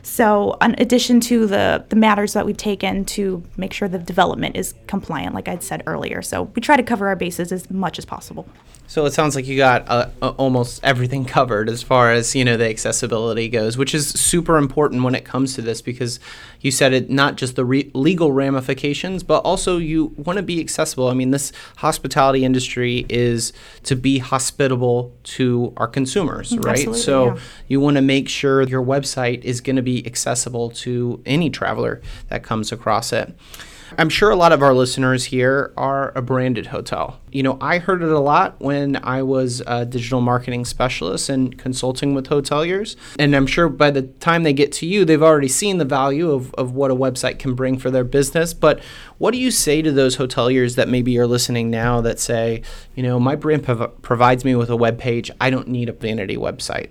So, 0.07 0.53
in 0.61 0.73
addition 0.77 1.19
to 1.21 1.45
the, 1.47 1.83
the 1.89 1.97
matters 1.97 2.31
that 2.31 2.45
we've 2.45 2.55
taken 2.55 3.03
to 3.05 3.43
make 3.57 3.73
sure 3.73 3.89
the 3.89 3.99
development 3.99 4.55
is 4.55 4.73
compliant, 4.87 5.35
like 5.35 5.49
I'd 5.49 5.61
said 5.61 5.83
earlier. 5.85 6.21
So, 6.21 6.43
we 6.43 6.61
try 6.61 6.77
to 6.77 6.81
cover 6.81 7.09
our 7.09 7.15
bases 7.17 7.51
as 7.51 7.69
much 7.69 7.99
as 7.99 8.05
possible. 8.05 8.47
So 8.89 9.05
it 9.05 9.13
sounds 9.13 9.35
like 9.35 9.45
you 9.45 9.57
got 9.57 9.83
uh, 9.89 10.09
almost 10.37 10.81
everything 10.81 11.25
covered 11.37 11.69
as 11.69 11.83
far 11.83 12.11
as 12.11 12.33
you 12.33 12.45
know 12.45 12.55
the 12.55 12.69
accessibility 12.69 13.49
goes, 13.49 13.77
which 13.77 13.93
is 13.93 14.09
super 14.09 14.57
important 14.57 15.03
when 15.03 15.13
it 15.13 15.25
comes 15.25 15.55
to 15.55 15.61
this 15.61 15.81
because 15.81 16.19
you 16.61 16.71
said 16.71 16.93
it 16.93 17.09
not 17.09 17.35
just 17.35 17.57
the 17.57 17.65
re- 17.65 17.91
legal 17.93 18.31
ramifications, 18.31 19.23
but 19.23 19.39
also 19.39 19.77
you 19.77 20.05
want 20.17 20.37
to 20.37 20.43
be 20.43 20.61
accessible. 20.61 21.09
I 21.09 21.13
mean, 21.13 21.31
this 21.31 21.51
hospitality 21.77 22.45
industry 22.45 23.05
is 23.09 23.51
to 23.83 23.95
be 23.95 24.19
hospitable 24.19 25.13
to 25.23 25.73
our 25.75 25.87
consumers, 25.87 26.57
right? 26.57 26.67
absolutely, 26.67 27.01
so 27.01 27.25
yeah. 27.25 27.39
you 27.67 27.79
want 27.81 27.97
to 27.97 28.01
make 28.01 28.29
sure 28.29 28.61
your 28.63 28.83
website 28.83 29.43
is 29.43 29.59
going 29.59 29.75
to 29.75 29.81
accessible 30.05 30.69
to 30.69 31.21
any 31.25 31.49
traveler 31.49 32.01
that 32.29 32.43
comes 32.43 32.71
across 32.71 33.11
it. 33.13 33.33
I'm 33.97 34.09
sure 34.09 34.29
a 34.29 34.35
lot 34.35 34.51
of 34.51 34.61
our 34.61 34.73
listeners 34.73 35.25
here 35.25 35.71
are 35.77 36.11
a 36.15 36.21
branded 36.21 36.67
hotel. 36.67 37.19
You 37.31 37.43
know, 37.43 37.57
I 37.61 37.77
heard 37.77 38.01
it 38.01 38.09
a 38.09 38.19
lot 38.19 38.59
when 38.59 38.97
I 38.97 39.21
was 39.21 39.61
a 39.65 39.85
digital 39.85 40.19
marketing 40.19 40.65
specialist 40.65 41.29
and 41.29 41.57
consulting 41.57 42.13
with 42.13 42.27
hoteliers. 42.27 42.95
And 43.17 43.35
I'm 43.35 43.47
sure 43.47 43.69
by 43.69 43.91
the 43.91 44.01
time 44.01 44.43
they 44.43 44.53
get 44.53 44.71
to 44.73 44.85
you, 44.85 45.05
they've 45.05 45.23
already 45.23 45.47
seen 45.47 45.77
the 45.77 45.85
value 45.85 46.31
of, 46.31 46.53
of 46.55 46.73
what 46.73 46.91
a 46.91 46.95
website 46.95 47.39
can 47.39 47.53
bring 47.53 47.77
for 47.77 47.89
their 47.89 48.03
business. 48.03 48.53
But 48.53 48.81
what 49.19 49.31
do 49.31 49.37
you 49.37 49.51
say 49.51 49.81
to 49.81 49.91
those 49.91 50.17
hoteliers 50.17 50.75
that 50.75 50.89
maybe 50.89 51.17
are 51.17 51.27
listening 51.27 51.69
now 51.69 52.01
that 52.01 52.19
say, 52.19 52.63
you 52.95 53.03
know, 53.03 53.19
my 53.19 53.35
brand 53.35 53.63
prov- 53.63 54.01
provides 54.01 54.43
me 54.43 54.55
with 54.55 54.69
a 54.69 54.75
web 54.75 54.99
page, 54.99 55.31
I 55.39 55.49
don't 55.49 55.69
need 55.69 55.87
a 55.87 55.93
vanity 55.93 56.35
website? 56.35 56.89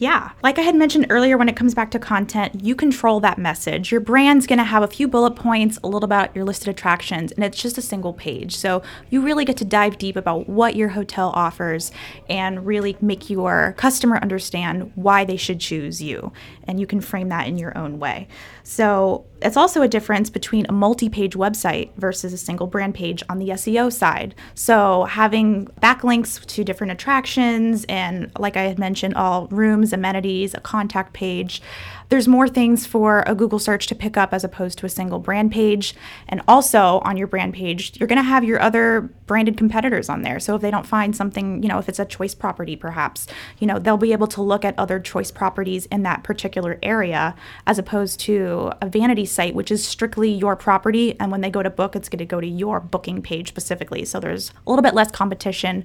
Yeah. 0.00 0.30
Like 0.42 0.58
I 0.58 0.62
had 0.62 0.76
mentioned 0.76 1.08
earlier, 1.10 1.36
when 1.36 1.50
it 1.50 1.56
comes 1.56 1.74
back 1.74 1.90
to 1.90 1.98
content, 1.98 2.64
you 2.64 2.74
control 2.74 3.20
that 3.20 3.36
message. 3.36 3.92
Your 3.92 4.00
brand's 4.00 4.46
going 4.46 4.58
to 4.58 4.64
have 4.64 4.82
a 4.82 4.88
few 4.88 5.06
bullet 5.06 5.32
points, 5.32 5.78
a 5.84 5.88
little 5.88 6.04
about 6.04 6.34
your 6.34 6.46
listed 6.46 6.68
attractions, 6.68 7.32
and 7.32 7.44
it's 7.44 7.60
just 7.60 7.76
a 7.76 7.82
single 7.82 8.14
page. 8.14 8.56
So 8.56 8.82
you 9.10 9.20
really 9.20 9.44
get 9.44 9.58
to 9.58 9.64
dive 9.66 9.98
deep 9.98 10.16
about 10.16 10.48
what 10.48 10.74
your 10.74 10.88
hotel 10.88 11.32
offers 11.34 11.92
and 12.30 12.64
really 12.64 12.96
make 13.02 13.28
your 13.28 13.74
customer 13.76 14.16
understand 14.16 14.90
why 14.94 15.26
they 15.26 15.36
should 15.36 15.60
choose 15.60 16.00
you. 16.00 16.32
And 16.64 16.80
you 16.80 16.86
can 16.86 17.02
frame 17.02 17.28
that 17.28 17.46
in 17.46 17.58
your 17.58 17.76
own 17.76 17.98
way. 17.98 18.26
So 18.62 19.26
it's 19.42 19.56
also 19.56 19.82
a 19.82 19.88
difference 19.88 20.30
between 20.30 20.66
a 20.68 20.72
multi 20.72 21.08
page 21.08 21.34
website 21.34 21.90
versus 21.96 22.32
a 22.32 22.38
single 22.38 22.66
brand 22.66 22.94
page 22.94 23.22
on 23.28 23.38
the 23.38 23.50
SEO 23.50 23.92
side. 23.92 24.34
So 24.54 25.04
having 25.04 25.66
backlinks 25.82 26.44
to 26.44 26.64
different 26.64 26.92
attractions 26.92 27.84
and, 27.88 28.30
like 28.38 28.56
I 28.56 28.62
had 28.62 28.78
mentioned, 28.78 29.14
all 29.14 29.46
rooms, 29.48 29.92
amenities, 29.92 30.54
a 30.54 30.60
contact 30.60 31.12
page. 31.12 31.62
There's 32.10 32.26
more 32.26 32.48
things 32.48 32.86
for 32.86 33.22
a 33.24 33.36
Google 33.36 33.60
search 33.60 33.86
to 33.86 33.94
pick 33.94 34.16
up 34.16 34.34
as 34.34 34.42
opposed 34.42 34.78
to 34.78 34.86
a 34.86 34.88
single 34.88 35.20
brand 35.20 35.52
page. 35.52 35.94
And 36.28 36.42
also 36.48 37.00
on 37.04 37.16
your 37.16 37.28
brand 37.28 37.54
page, 37.54 37.98
you're 37.98 38.08
going 38.08 38.16
to 38.18 38.22
have 38.24 38.42
your 38.42 38.60
other 38.60 39.02
branded 39.26 39.56
competitors 39.56 40.08
on 40.08 40.22
there. 40.22 40.40
So 40.40 40.56
if 40.56 40.60
they 40.60 40.72
don't 40.72 40.86
find 40.86 41.14
something, 41.14 41.62
you 41.62 41.68
know, 41.68 41.78
if 41.78 41.88
it's 41.88 42.00
a 42.00 42.04
choice 42.04 42.34
property 42.34 42.74
perhaps, 42.74 43.28
you 43.60 43.66
know, 43.68 43.78
they'll 43.78 43.96
be 43.96 44.10
able 44.10 44.26
to 44.26 44.42
look 44.42 44.64
at 44.64 44.76
other 44.76 44.98
choice 44.98 45.30
properties 45.30 45.86
in 45.86 46.02
that 46.02 46.24
particular 46.24 46.80
area 46.82 47.36
as 47.64 47.78
opposed 47.78 48.18
to 48.20 48.72
a 48.82 48.88
vanity 48.88 49.24
site, 49.24 49.54
which 49.54 49.70
is 49.70 49.86
strictly 49.86 50.32
your 50.32 50.56
property. 50.56 51.18
And 51.20 51.30
when 51.30 51.42
they 51.42 51.50
go 51.50 51.62
to 51.62 51.70
book, 51.70 51.94
it's 51.94 52.08
going 52.08 52.18
to 52.18 52.26
go 52.26 52.40
to 52.40 52.46
your 52.46 52.80
booking 52.80 53.22
page 53.22 53.46
specifically. 53.46 54.04
So 54.04 54.18
there's 54.18 54.50
a 54.66 54.70
little 54.70 54.82
bit 54.82 54.94
less 54.94 55.12
competition 55.12 55.84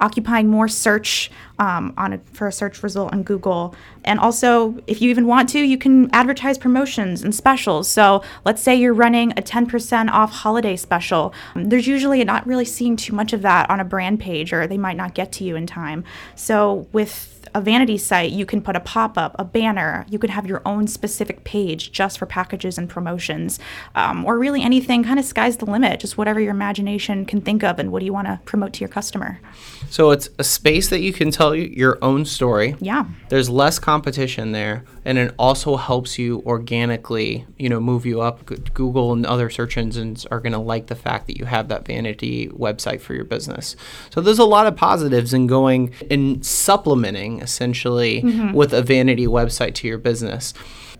occupying 0.00 0.48
more 0.48 0.68
search 0.68 1.30
um, 1.58 1.92
on 1.96 2.14
a, 2.14 2.18
for 2.32 2.48
a 2.48 2.52
search 2.52 2.82
result 2.82 3.12
on 3.12 3.22
Google. 3.22 3.74
And 4.04 4.18
also, 4.18 4.78
if 4.86 5.02
you 5.02 5.10
even 5.10 5.26
want 5.26 5.48
to, 5.50 5.60
you 5.60 5.76
can 5.76 6.12
advertise 6.14 6.56
promotions 6.56 7.22
and 7.22 7.34
specials. 7.34 7.88
So 7.88 8.22
let's 8.44 8.62
say 8.62 8.74
you're 8.74 8.94
running 8.94 9.32
a 9.32 9.42
10% 9.42 10.10
off 10.10 10.32
holiday 10.32 10.76
special. 10.76 11.34
There's 11.54 11.86
usually 11.86 12.24
not 12.24 12.46
really 12.46 12.64
seeing 12.64 12.96
too 12.96 13.14
much 13.14 13.32
of 13.32 13.42
that 13.42 13.68
on 13.68 13.78
a 13.78 13.84
brand 13.84 14.20
page, 14.20 14.52
or 14.52 14.66
they 14.66 14.78
might 14.78 14.96
not 14.96 15.14
get 15.14 15.32
to 15.32 15.44
you 15.44 15.54
in 15.56 15.66
time. 15.66 16.04
So 16.34 16.88
with 16.92 17.39
a 17.54 17.60
vanity 17.60 17.98
site, 17.98 18.32
you 18.32 18.46
can 18.46 18.62
put 18.62 18.76
a 18.76 18.80
pop 18.80 19.16
up, 19.16 19.36
a 19.38 19.44
banner. 19.44 20.06
You 20.08 20.18
could 20.18 20.30
have 20.30 20.46
your 20.46 20.62
own 20.64 20.86
specific 20.86 21.44
page 21.44 21.92
just 21.92 22.18
for 22.18 22.26
packages 22.26 22.78
and 22.78 22.88
promotions, 22.88 23.58
um, 23.94 24.24
or 24.24 24.38
really 24.38 24.62
anything. 24.62 25.04
Kind 25.04 25.18
of 25.18 25.24
sky's 25.24 25.56
the 25.56 25.66
limit, 25.66 26.00
just 26.00 26.18
whatever 26.18 26.40
your 26.40 26.50
imagination 26.50 27.24
can 27.24 27.40
think 27.40 27.62
of, 27.62 27.78
and 27.78 27.92
what 27.92 28.00
do 28.00 28.06
you 28.06 28.12
want 28.12 28.26
to 28.26 28.40
promote 28.44 28.72
to 28.74 28.80
your 28.80 28.88
customer. 28.88 29.40
So 29.88 30.10
it's 30.10 30.28
a 30.38 30.44
space 30.44 30.88
that 30.88 31.00
you 31.00 31.12
can 31.12 31.30
tell 31.30 31.54
your 31.54 31.98
own 32.02 32.24
story. 32.24 32.76
Yeah. 32.80 33.04
There's 33.28 33.48
less 33.48 33.78
competition 33.78 34.52
there, 34.52 34.84
and 35.04 35.18
it 35.18 35.34
also 35.38 35.76
helps 35.76 36.18
you 36.18 36.42
organically, 36.46 37.46
you 37.58 37.68
know, 37.68 37.80
move 37.80 38.06
you 38.06 38.20
up. 38.20 38.44
Google 38.74 39.12
and 39.12 39.24
other 39.26 39.50
search 39.50 39.76
engines 39.76 40.26
are 40.26 40.40
going 40.40 40.52
to 40.52 40.58
like 40.58 40.86
the 40.86 40.94
fact 40.94 41.26
that 41.26 41.38
you 41.38 41.44
have 41.44 41.68
that 41.68 41.86
vanity 41.86 42.48
website 42.48 43.00
for 43.00 43.14
your 43.14 43.24
business. 43.24 43.76
So 44.10 44.20
there's 44.20 44.38
a 44.38 44.44
lot 44.44 44.66
of 44.66 44.76
positives 44.76 45.32
in 45.32 45.46
going 45.46 45.94
and 46.10 46.44
supplementing 46.44 47.29
essentially 47.38 48.22
mm-hmm. 48.22 48.52
with 48.52 48.72
a 48.72 48.82
vanity 48.82 49.26
website 49.26 49.74
to 49.74 49.86
your 49.86 49.98
business. 49.98 50.52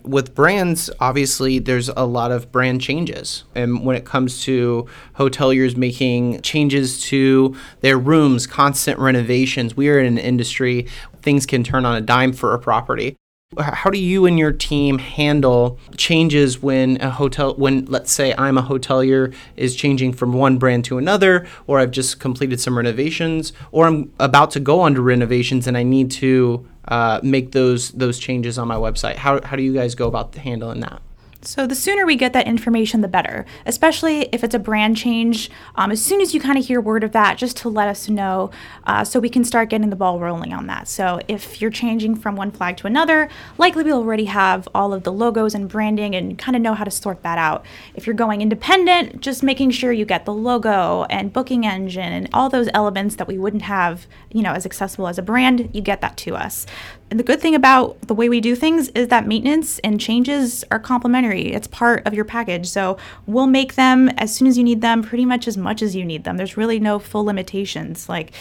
With 0.03 0.35
brands, 0.35 0.89
obviously, 0.99 1.59
there's 1.59 1.91
a 1.91 2.07
lot 2.07 2.33
of 2.33 2.51
brand 2.51 2.81
changes. 2.81 3.45
And 3.55 3.85
when 3.85 3.97
it 3.97 4.07
comes 4.07 4.43
to 4.45 4.87
hoteliers 5.17 5.77
making 5.77 6.41
changes 6.41 7.03
to 7.03 7.55
their 7.81 7.99
rooms, 7.99 8.47
constant 8.47 8.99
renovations, 8.99 9.77
we 9.77 9.91
are 9.91 9.99
in 9.99 10.07
an 10.07 10.17
industry, 10.19 10.87
things 11.21 11.45
can 11.45 11.63
turn 11.63 11.85
on 11.85 11.97
a 11.97 12.01
dime 12.01 12.33
for 12.33 12.55
a 12.55 12.59
property. 12.59 13.17
How 13.59 13.91
do 13.91 13.99
you 13.99 14.27
and 14.27 14.39
your 14.39 14.53
team 14.53 14.99
handle 14.99 15.77
changes 15.97 16.63
when 16.63 17.01
a 17.01 17.11
hotel, 17.11 17.57
when 17.57 17.85
let's 17.87 18.13
say 18.13 18.33
I'm 18.39 18.57
a 18.57 18.63
hotelier, 18.63 19.35
is 19.57 19.75
changing 19.75 20.13
from 20.13 20.33
one 20.35 20.57
brand 20.57 20.85
to 20.85 20.99
another, 20.99 21.49
or 21.67 21.81
I've 21.81 21.91
just 21.91 22.21
completed 22.21 22.61
some 22.61 22.77
renovations, 22.77 23.53
or 23.73 23.89
I'm 23.89 24.13
about 24.21 24.53
to 24.53 24.61
go 24.61 24.83
under 24.83 25.03
renovations 25.03 25.67
and 25.67 25.77
I 25.77 25.83
need 25.83 26.13
to 26.13 26.65
uh, 26.87 27.19
make 27.25 27.51
those 27.51 27.91
those 27.91 28.21
changes 28.21 28.57
on 28.57 28.69
my 28.69 28.77
website? 28.77 29.17
How, 29.17 29.41
how 29.43 29.57
do 29.57 29.65
you 29.65 29.75
guys 29.75 29.97
go 29.97 30.07
about 30.07 30.33
handling 30.37 30.79
that? 30.83 31.03
So 31.43 31.67
the 31.67 31.75
sooner 31.75 32.05
we 32.05 32.17
get 32.17 32.35
that 32.35 32.47
information, 32.47 33.01
the 33.01 33.09
better. 33.09 33.47
Especially 33.65 34.29
if 34.31 34.45
it's 34.45 34.55
a 34.55 34.59
brand 34.59 34.97
change. 34.97 35.51
Um, 35.75 35.91
as 35.91 36.05
soon 36.05 36.21
as 36.21 36.35
you 36.35 36.41
kind 36.41 36.59
of 36.59 36.67
hear 36.67 36.81
word 36.83 37.03
of 37.03 37.13
that, 37.13 37.39
just 37.39 37.57
to 37.59 37.71
let 37.71 37.89
us 37.89 38.11
know, 38.11 38.51
uh, 38.85 39.05
so 39.05 39.19
we 39.19 39.31
can 39.31 39.45
start 39.45 39.71
getting 39.71 39.89
the 39.89 39.97
ball 39.97 40.21
rolling 40.21 40.53
on 40.53 40.67
that. 40.67 40.87
So 40.87 41.19
if 41.29 41.61
you're 41.61 41.71
changing 41.71 42.17
from 42.17 42.37
one 42.37 42.51
flag 42.51 42.77
to 42.79 42.87
another, 42.87 43.31
likely 43.57 43.85
we 43.85 43.93
already 43.93 44.27
have 44.27 44.69
all 44.75 44.93
of 44.93 45.05
the 45.05 45.13
logos 45.13 45.55
and 45.55 45.67
branding 45.67 46.15
and 46.15 46.39
kind 46.39 46.57
of 46.57 46.63
know 46.63 46.75
how 46.75 46.85
to 46.85 46.91
sort 46.91 47.23
that 47.23 47.39
out. 47.39 47.65
If 47.95 48.07
you're 48.07 48.15
going 48.15 48.43
independent, 48.43 49.23
just 49.23 49.43
making 49.43 49.71
sure 49.71 49.93
you 49.93 50.05
get 50.05 50.27
the 50.27 50.35
logo 50.35 51.05
and 51.05 51.33
booking 51.33 51.65
engine 51.65 52.13
and 52.13 52.29
all 52.35 52.51
those 52.51 52.69
elements 52.75 53.17
that 53.17 53.29
we 53.29 53.39
wouldn't 53.39 53.63
have, 53.63 54.07
you 54.31 54.43
know, 54.43 54.53
as 54.53 54.67
accessible 54.67 55.09
as 55.09 55.19
a 55.19 55.23
brand, 55.23 55.71
you 55.73 55.81
get 55.81 56.03
that 56.03 56.19
to 56.19 56.37
us. 56.37 56.67
And 57.11 57.19
the 57.19 57.25
good 57.25 57.41
thing 57.41 57.57
about 57.57 58.01
the 58.03 58.15
way 58.15 58.29
we 58.29 58.41
do 58.41 58.55
things 58.55 58.89
is 58.91 59.09
that 59.09 59.27
maintenance 59.27 59.81
and 59.81 60.01
changes 60.01 60.65
are 60.71 60.79
complimentary. 60.79 61.53
It's 61.53 61.67
part 61.67 62.07
of 62.07 62.15
your 62.15 62.25
package. 62.25 62.69
So 62.69 62.99
we'll 63.27 63.49
make 63.49 63.75
them 63.75 64.09
as 64.11 64.33
soon 64.33 64.47
as 64.47 64.57
you 64.57 64.63
need 64.63 64.81
them, 64.81 65.03
pretty 65.03 65.25
much 65.25 65.49
as 65.49 65.57
much 65.57 65.83
as 65.83 65.97
you 65.97 66.05
need 66.05 66.23
them. 66.23 66.37
There's 66.37 66.57
really 66.57 66.79
no 66.79 67.01
full 67.01 67.25
limitations. 67.25 68.09
Like 68.09 68.33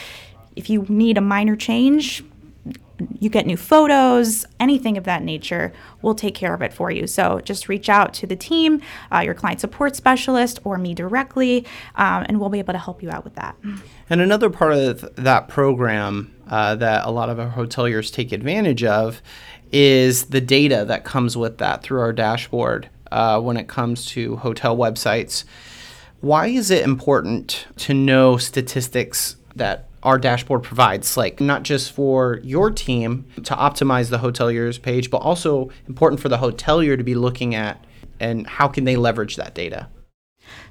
if 0.56 0.70
you 0.70 0.86
need 0.88 1.18
a 1.18 1.22
minor 1.22 1.56
change, 1.56 2.24
you 3.20 3.29
get 3.29 3.46
new 3.46 3.58
photos, 3.58 4.46
anything 4.60 4.98
of 4.98 5.03
that 5.06 5.24
nature, 5.24 5.72
we'll 6.01 6.15
take 6.15 6.36
care 6.36 6.53
of 6.53 6.62
it 6.62 6.74
for 6.74 6.91
you. 6.91 7.08
So 7.08 7.39
just 7.41 7.70
reach 7.70 7.89
out 7.89 8.13
to 8.15 8.27
the 8.27 8.36
team, 8.36 8.82
uh, 9.12 9.20
your 9.20 9.34
client 9.34 9.62
support 9.62 9.96
specialist, 9.96 10.60
or 10.63 10.77
me 10.77 10.94
directly, 10.94 11.65
um, 11.96 12.25
and 12.27 12.39
we'll 12.39 12.50
be 12.50 12.60
able 12.60 12.74
to 12.74 12.79
help 12.79 13.01
you 13.01 13.10
out 13.10 13.24
with 13.24 13.36
that. 13.36 13.56
And 14.10 14.22
another 14.22 14.50
part 14.50 14.74
of 14.74 15.15
that 15.15 15.48
program 15.48 16.36
uh, 16.48 16.75
that 16.75 17.06
a 17.06 17.12
lot 17.12 17.29
of 17.29 17.39
our 17.39 17.51
hoteliers 17.51 18.12
take 18.12 18.32
advantage 18.32 18.84
of 18.84 19.22
is 19.72 20.25
the 20.25 20.41
data 20.41 20.84
that 20.88 21.03
comes 21.03 21.38
with 21.38 21.60
that 21.60 21.84
through 21.84 22.00
our 22.00 22.13
dashboard 22.13 22.89
uh, 23.12 23.39
when 23.39 23.58
it 23.58 23.68
comes 23.68 24.06
to 24.08 24.38
hotel 24.38 24.75
websites. 24.75 25.44
Why 26.22 26.48
is 26.48 26.70
it 26.72 26.84
important 26.84 27.68
to 27.77 27.94
know 27.94 28.38
statistics 28.38 29.36
that 29.56 29.88
our 30.03 30.18
dashboard 30.18 30.63
provides, 30.63 31.18
like 31.18 31.39
not 31.39 31.63
just 31.63 31.91
for 31.91 32.39
your 32.44 32.72
team 32.72 33.25
to 33.44 33.53
optimize 33.56 34.10
the 34.10 34.20
hotelier's 34.20 34.77
page, 34.77 35.10
but 35.10 35.18
also 35.18 35.70
important 35.88 36.22
for 36.22 36.29
the 36.29 36.38
hotelier 36.38 36.98
to 36.98 37.03
be 37.03 37.15
looking 37.15 37.56
at 37.56 37.84
and 38.20 38.48
how 38.48 38.68
can 38.68 38.84
they 38.84 38.96
leverage 38.96 39.36
that 39.36 39.56
data? 39.56 39.88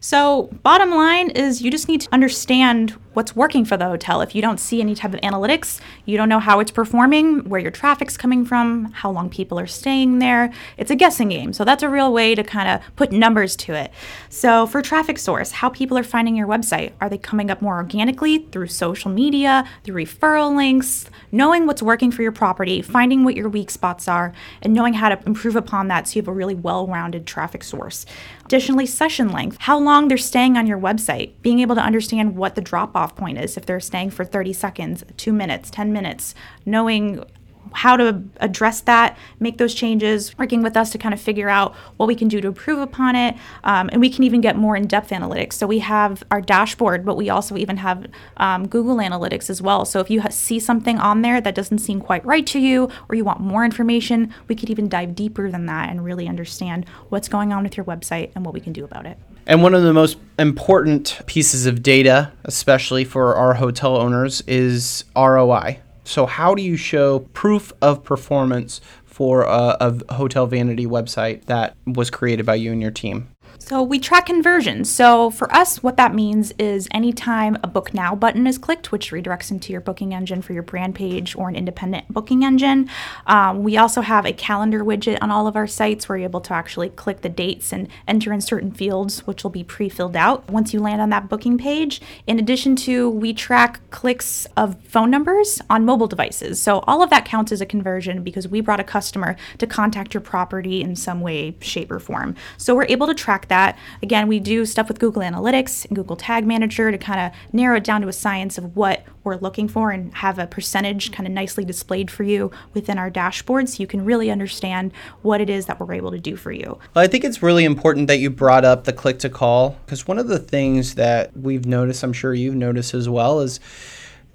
So, 0.01 0.51
bottom 0.63 0.91
line 0.91 1.31
is 1.31 1.63
you 1.63 1.71
just 1.71 1.89
need 1.89 2.01
to 2.03 2.09
understand 2.13 2.97
what's 3.19 3.35
working 3.35 3.65
for 3.65 3.77
the 3.77 3.85
hotel. 3.85 4.21
If 4.21 4.33
you 4.33 4.41
don't 4.41 4.61
see 4.61 4.81
any 4.81 4.95
type 4.95 5.13
of 5.13 5.21
analytics, 5.23 5.81
you 6.05 6.17
don't 6.17 6.29
know 6.29 6.39
how 6.39 6.61
it's 6.61 6.71
performing, 6.71 7.49
where 7.49 7.61
your 7.61 7.73
traffic's 7.73 8.17
coming 8.17 8.45
from, 8.45 8.93
how 8.93 9.11
long 9.11 9.29
people 9.29 9.59
are 9.59 9.67
staying 9.67 10.21
there. 10.21 10.53
It's 10.77 10.93
a 10.93 10.95
guessing 10.95 11.31
game. 11.31 11.53
So 11.53 11.65
that's 11.65 11.83
a 11.83 11.89
real 11.89 12.13
way 12.13 12.37
to 12.37 12.45
kind 12.45 12.69
of 12.69 12.95
put 12.95 13.11
numbers 13.11 13.57
to 13.57 13.73
it. 13.73 13.91
So 14.29 14.69
for 14.69 14.83
traffic 14.83 15.19
source, 15.19 15.51
how 15.51 15.69
people 15.69 15.99
are 15.99 16.05
finding 16.05 16.37
your 16.37 16.47
website, 16.47 16.93
are 17.01 17.09
they 17.09 17.19
coming 17.19 17.51
up 17.51 17.61
more 17.61 17.77
organically 17.79 18.39
through 18.53 18.69
social 18.69 19.11
media, 19.11 19.69
through 19.83 20.05
referral 20.05 20.55
links, 20.55 21.11
knowing 21.33 21.67
what's 21.67 21.83
working 21.83 22.13
for 22.13 22.23
your 22.23 22.31
property, 22.31 22.83
finding 22.83 23.25
what 23.25 23.35
your 23.35 23.49
weak 23.49 23.71
spots 23.71 24.07
are, 24.07 24.33
and 24.63 24.73
knowing 24.73 24.95
how 24.95 25.09
to 25.09 25.19
improve 25.27 25.57
upon 25.57 25.89
that 25.89 26.07
so 26.07 26.15
you 26.15 26.23
have 26.23 26.29
a 26.29 26.33
really 26.33 26.55
well-rounded 26.55 27.27
traffic 27.27 27.65
source. 27.65 28.07
Additionally, 28.45 28.87
session 28.87 29.31
length, 29.31 29.57
how 29.59 29.79
long 29.89 30.09
they're 30.09 30.19
staying 30.19 30.57
on 30.57 30.67
your 30.67 30.79
website, 30.79 31.33
being 31.43 31.61
able 31.61 31.75
to 31.75 31.81
understand 31.81 32.37
what 32.37 32.55
the 32.55 32.61
drop 32.61 32.95
off 32.95 33.17
point 33.17 33.39
is, 33.39 33.57
if 33.57 33.67
they're 33.67 33.81
staying 33.81 34.11
for 34.11 34.25
30 34.25 34.53
seconds, 34.53 35.03
two 35.17 35.33
minutes, 35.33 35.71
10 35.71 35.93
minutes, 35.93 36.35
knowing 36.65 37.25
how 37.73 37.97
to 37.97 38.23
address 38.41 38.81
that, 38.83 39.17
make 39.41 39.59
those 39.59 39.75
changes, 39.75 40.37
working 40.39 40.63
with 40.63 40.77
us 40.77 40.91
to 40.91 40.99
kind 40.99 41.13
of 41.13 41.21
figure 41.21 41.49
out 41.49 41.75
what 41.97 42.07
we 42.07 42.15
can 42.15 42.29
do 42.29 42.41
to 42.41 42.49
improve 42.49 42.79
upon 42.79 43.17
it. 43.17 43.35
Um, 43.65 43.89
and 43.93 44.01
we 44.01 44.11
can 44.11 44.25
even 44.25 44.41
get 44.41 44.57
more 44.57 44.77
in 44.77 44.87
depth 44.87 45.11
analytics. 45.11 45.55
So 45.55 45.67
we 45.67 45.81
have 45.81 46.23
our 46.31 46.41
dashboard, 46.41 47.05
but 47.05 47.17
we 47.17 47.31
also 47.31 47.57
even 47.57 47.77
have 47.79 48.07
um, 48.39 48.67
Google 48.69 48.97
Analytics 48.97 49.51
as 49.51 49.61
well. 49.61 49.85
So 49.85 50.01
if 50.01 50.11
you 50.11 50.23
ha- 50.23 50.31
see 50.31 50.59
something 50.59 50.99
on 50.99 51.23
there 51.23 51.41
that 51.41 51.55
doesn't 51.55 51.79
seem 51.79 52.01
quite 52.01 52.25
right 52.25 52.47
to 52.47 52.59
you 52.59 52.89
or 53.09 53.15
you 53.15 53.25
want 53.25 53.41
more 53.41 53.65
information, 53.65 54.33
we 54.49 54.55
could 54.55 54.71
even 54.71 54.89
dive 54.89 55.15
deeper 55.15 55.51
than 55.51 55.67
that 55.67 55.91
and 55.91 56.05
really 56.05 56.29
understand 56.29 56.87
what's 57.09 57.29
going 57.29 57.53
on 57.53 57.63
with 57.63 57.77
your 57.77 57.85
website 57.85 58.31
and 58.35 58.45
what 58.45 58.55
we 58.55 58.61
can 58.61 58.73
do 58.73 58.85
about 58.85 59.07
it. 59.07 59.19
And 59.49 59.63
one 59.63 59.73
of 59.73 59.83
the 59.83 59.95
most 59.95 60.19
important 60.39 61.21
pieces 61.25 61.65
of 61.65 61.83
data, 61.83 62.31
especially 62.45 63.05
for 63.05 63.35
our 63.35 63.55
hotel 63.55 63.97
owners, 63.97 64.43
is 64.43 65.07
ROI. 65.17 65.79
So, 66.05 66.27
how 66.27 66.55
do 66.55 66.61
you 66.61 66.77
show 66.77 67.21
proof 67.33 67.73
of 67.81 68.05
performance 68.05 68.83
for 69.07 69.45
a, 69.45 69.77
a, 69.81 70.15
hotel 70.15 70.47
vanity 70.47 70.87
website 70.87 71.47
that 71.47 71.75
was 71.87 72.11
created 72.11 72.45
by 72.45 72.57
you 72.57 72.73
and 72.73 72.83
your 72.83 72.91
team? 72.91 73.29
So 73.61 73.83
we 73.83 73.99
track 73.99 74.27
conversions. 74.27 74.91
So 74.91 75.29
for 75.29 75.53
us, 75.53 75.83
what 75.83 75.99
that 75.99 76.15
means 76.15 76.53
is 76.59 76.89
anytime 76.91 77.59
a 77.63 77.67
book 77.67 77.93
now 77.93 78.15
button 78.15 78.47
is 78.47 78.57
clicked, 78.57 78.93
which 78.93 79.11
redirects 79.11 79.51
into 79.51 79.73
your 79.73 79.83
booking 79.83 80.15
engine 80.15 80.41
for 80.41 80.55
your 80.55 80.63
brand 80.63 80.95
page 80.95 81.37
or 81.37 81.51
an 81.51 81.57
independent 81.57 82.09
booking 82.09 82.45
engine, 82.45 82.89
um, 83.27 83.63
we 83.63 83.77
also 83.77 84.01
have 84.01 84.25
a 84.25 84.33
calendar 84.33 84.83
widget 84.83 85.19
on 85.21 85.31
all 85.31 85.47
of 85.47 85.55
our 85.55 85.67
sites 85.67 86.09
where 86.09 86.17
you're 86.17 86.29
able 86.29 86.41
to 86.41 86.55
actually 86.55 86.89
click 86.89 87.21
the 87.21 87.29
dates 87.29 87.71
and 87.71 87.89
enter 88.07 88.33
in 88.33 88.41
certain 88.41 88.73
fields, 88.73 89.27
which 89.27 89.43
will 89.43 89.51
be 89.51 89.65
pre-filled 89.65 90.17
out 90.17 90.49
once 90.49 90.73
you 90.73 90.81
land 90.81 91.03
on 91.03 91.11
that 91.11 91.29
booking 91.29 91.59
page. 91.59 92.01
In 92.27 92.39
addition 92.39 92.75
to, 92.77 93.11
we 93.11 93.35
track 93.35 93.81
clicks 93.91 94.47
of 94.57 94.81
phone 94.83 95.11
numbers 95.11 95.61
on 95.69 95.85
mobile 95.85 96.07
devices. 96.07 96.63
So 96.63 96.79
all 96.87 97.03
of 97.03 97.11
that 97.11 97.27
counts 97.27 97.53
as 97.53 97.61
a 97.61 97.67
conversion 97.67 98.23
because 98.23 98.49
we 98.49 98.63
brought 98.63 98.81
a 98.81 98.85
customer 98.85 99.37
to 99.59 99.67
contact 99.67 100.15
your 100.15 100.23
property 100.23 100.81
in 100.81 100.97
some 100.97 101.21
way, 101.21 101.55
shape, 101.61 101.91
or 101.91 101.99
form. 101.99 102.35
So 102.57 102.75
we're 102.75 102.87
able 102.87 103.07
to 103.09 103.15
track 103.15 103.49
that. 103.49 103.58
Again, 104.03 104.29
we 104.29 104.41
do 104.41 104.65
stuff 104.67 104.89
with 104.89 104.99
Google 104.99 105.23
Analytics 105.23 105.87
and 105.87 105.97
Google 105.97 106.17
Tag 106.17 106.47
Manager 106.47 106.91
to 106.91 106.99
kind 106.99 107.21
of 107.21 107.33
narrow 107.53 107.77
it 107.77 107.85
down 107.85 108.01
to 108.03 108.09
a 108.09 108.13
science 108.13 108.59
of 108.59 108.77
what 108.77 109.05
we're 109.25 109.37
looking 109.37 109.69
for 109.69 109.91
and 109.91 110.15
have 110.15 110.39
a 110.39 110.47
percentage 110.47 111.13
kind 111.13 111.27
of 111.27 111.33
nicely 111.33 111.65
displayed 111.65 112.11
for 112.11 112.23
you 112.23 112.51
within 112.75 112.99
our 112.99 113.11
dashboard 113.11 113.69
so 113.69 113.81
you 113.81 113.87
can 113.87 114.05
really 114.05 114.31
understand 114.31 114.93
what 115.23 115.41
it 115.41 115.51
is 115.51 115.67
that 115.67 115.79
we're 115.79 115.93
able 115.93 116.11
to 116.11 116.19
do 116.19 116.37
for 116.37 116.53
you. 116.53 116.79
Well, 116.95 117.05
I 117.05 117.07
think 117.07 117.25
it's 117.25 117.43
really 117.43 117.65
important 117.65 118.07
that 118.09 118.19
you 118.19 118.31
brought 118.31 118.65
up 118.65 118.85
the 118.85 118.93
click 118.93 119.19
to 119.21 119.31
call 119.31 119.77
because 119.85 120.07
one 120.07 120.19
of 120.19 120.29
the 120.29 120.39
things 120.39 120.95
that 120.95 121.37
we've 121.37 121.67
noticed, 121.67 122.03
I'm 122.03 122.13
sure 122.13 122.33
you've 122.35 122.55
noticed 122.55 122.95
as 122.95 123.09
well, 123.09 123.41
is 123.41 123.61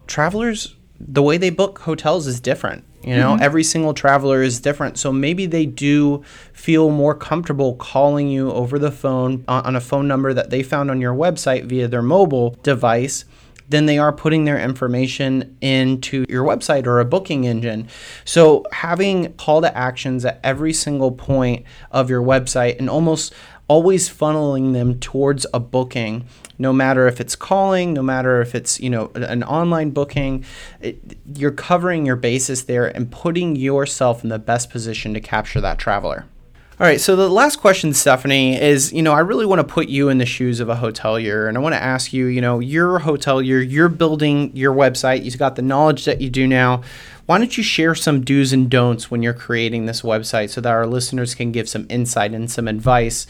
travelers 0.07 0.75
the 1.07 1.21
way 1.21 1.37
they 1.37 1.49
book 1.49 1.79
hotels 1.79 2.27
is 2.27 2.39
different. 2.39 2.83
You 3.03 3.17
know, 3.17 3.33
mm-hmm. 3.33 3.43
every 3.43 3.65
single 3.65 3.93
traveler 3.93 4.41
is 4.41 4.61
different. 4.61 4.97
So 4.97 5.11
maybe 5.11 5.45
they 5.45 5.65
do 5.65 6.23
feel 6.53 6.89
more 6.89 7.13
comfortable 7.13 7.75
calling 7.75 8.29
you 8.29 8.49
over 8.51 8.79
the 8.79 8.91
phone 8.91 9.43
on, 9.47 9.75
a 9.75 9.81
phone 9.81 10.07
number 10.07 10.33
that 10.33 10.51
they 10.51 10.63
found 10.63 10.89
on 10.89 11.01
your 11.01 11.13
website 11.13 11.65
via 11.65 11.89
their 11.89 12.01
mobile 12.01 12.57
device 12.63 13.25
than 13.69 13.85
they 13.85 13.97
are 13.97 14.11
putting 14.11 14.45
their 14.45 14.59
information 14.59 15.57
into 15.61 16.25
your 16.29 16.45
website 16.45 16.85
or 16.85 16.99
a 16.99 17.05
booking 17.05 17.45
engine. 17.45 17.87
So 18.23 18.65
having 18.71 19.33
call 19.33 19.61
to 19.61 19.77
actions 19.77 20.23
at 20.25 20.39
every 20.43 20.73
single 20.73 21.11
point 21.11 21.65
of 21.91 22.09
your 22.09 22.21
website 22.21 22.77
and 22.79 22.89
almost 22.89 23.33
always 23.73 24.07
funneling 24.07 24.73
them 24.73 24.99
towards 24.99 25.47
a 25.51 25.59
booking 25.59 26.23
no 26.59 26.71
matter 26.71 27.07
if 27.07 27.19
it's 27.19 27.35
calling 27.35 27.91
no 27.91 28.03
matter 28.03 28.39
if 28.39 28.53
it's 28.53 28.79
you 28.79 28.87
know 28.87 29.09
an 29.15 29.43
online 29.45 29.89
booking 29.89 30.45
it, 30.79 31.17
you're 31.35 31.49
covering 31.49 32.05
your 32.05 32.15
basis 32.15 32.61
there 32.65 32.85
and 32.95 33.11
putting 33.11 33.55
yourself 33.55 34.23
in 34.23 34.29
the 34.29 34.37
best 34.37 34.69
position 34.69 35.11
to 35.11 35.19
capture 35.19 35.59
that 35.59 35.79
traveler 35.79 36.27
all 36.79 36.87
right, 36.87 36.99
so 36.99 37.15
the 37.15 37.29
last 37.29 37.57
question, 37.57 37.93
Stephanie, 37.93 38.59
is 38.59 38.91
you 38.91 39.03
know, 39.03 39.13
I 39.13 39.19
really 39.19 39.45
want 39.45 39.59
to 39.59 39.63
put 39.63 39.89
you 39.89 40.09
in 40.09 40.17
the 40.17 40.25
shoes 40.25 40.59
of 40.59 40.69
a 40.69 40.75
hotelier, 40.75 41.47
and 41.47 41.55
I 41.55 41.61
want 41.61 41.75
to 41.75 41.81
ask 41.81 42.11
you, 42.11 42.25
you 42.25 42.41
know, 42.41 42.57
you're 42.57 42.97
a 42.97 42.99
hotelier, 42.99 43.61
you're 43.61 43.89
building 43.89 44.51
your 44.55 44.73
website, 44.73 45.23
you've 45.23 45.37
got 45.37 45.55
the 45.55 45.61
knowledge 45.61 46.05
that 46.05 46.19
you 46.19 46.31
do 46.31 46.47
now. 46.47 46.81
Why 47.27 47.37
don't 47.37 47.55
you 47.55 47.63
share 47.63 47.93
some 47.93 48.21
do's 48.25 48.51
and 48.51 48.69
don'ts 48.69 49.11
when 49.11 49.21
you're 49.21 49.35
creating 49.35 49.85
this 49.85 50.01
website 50.01 50.49
so 50.49 50.61
that 50.61 50.69
our 50.69 50.87
listeners 50.87 51.35
can 51.35 51.51
give 51.51 51.69
some 51.69 51.85
insight 51.89 52.31
and 52.33 52.49
some 52.49 52.67
advice 52.67 53.27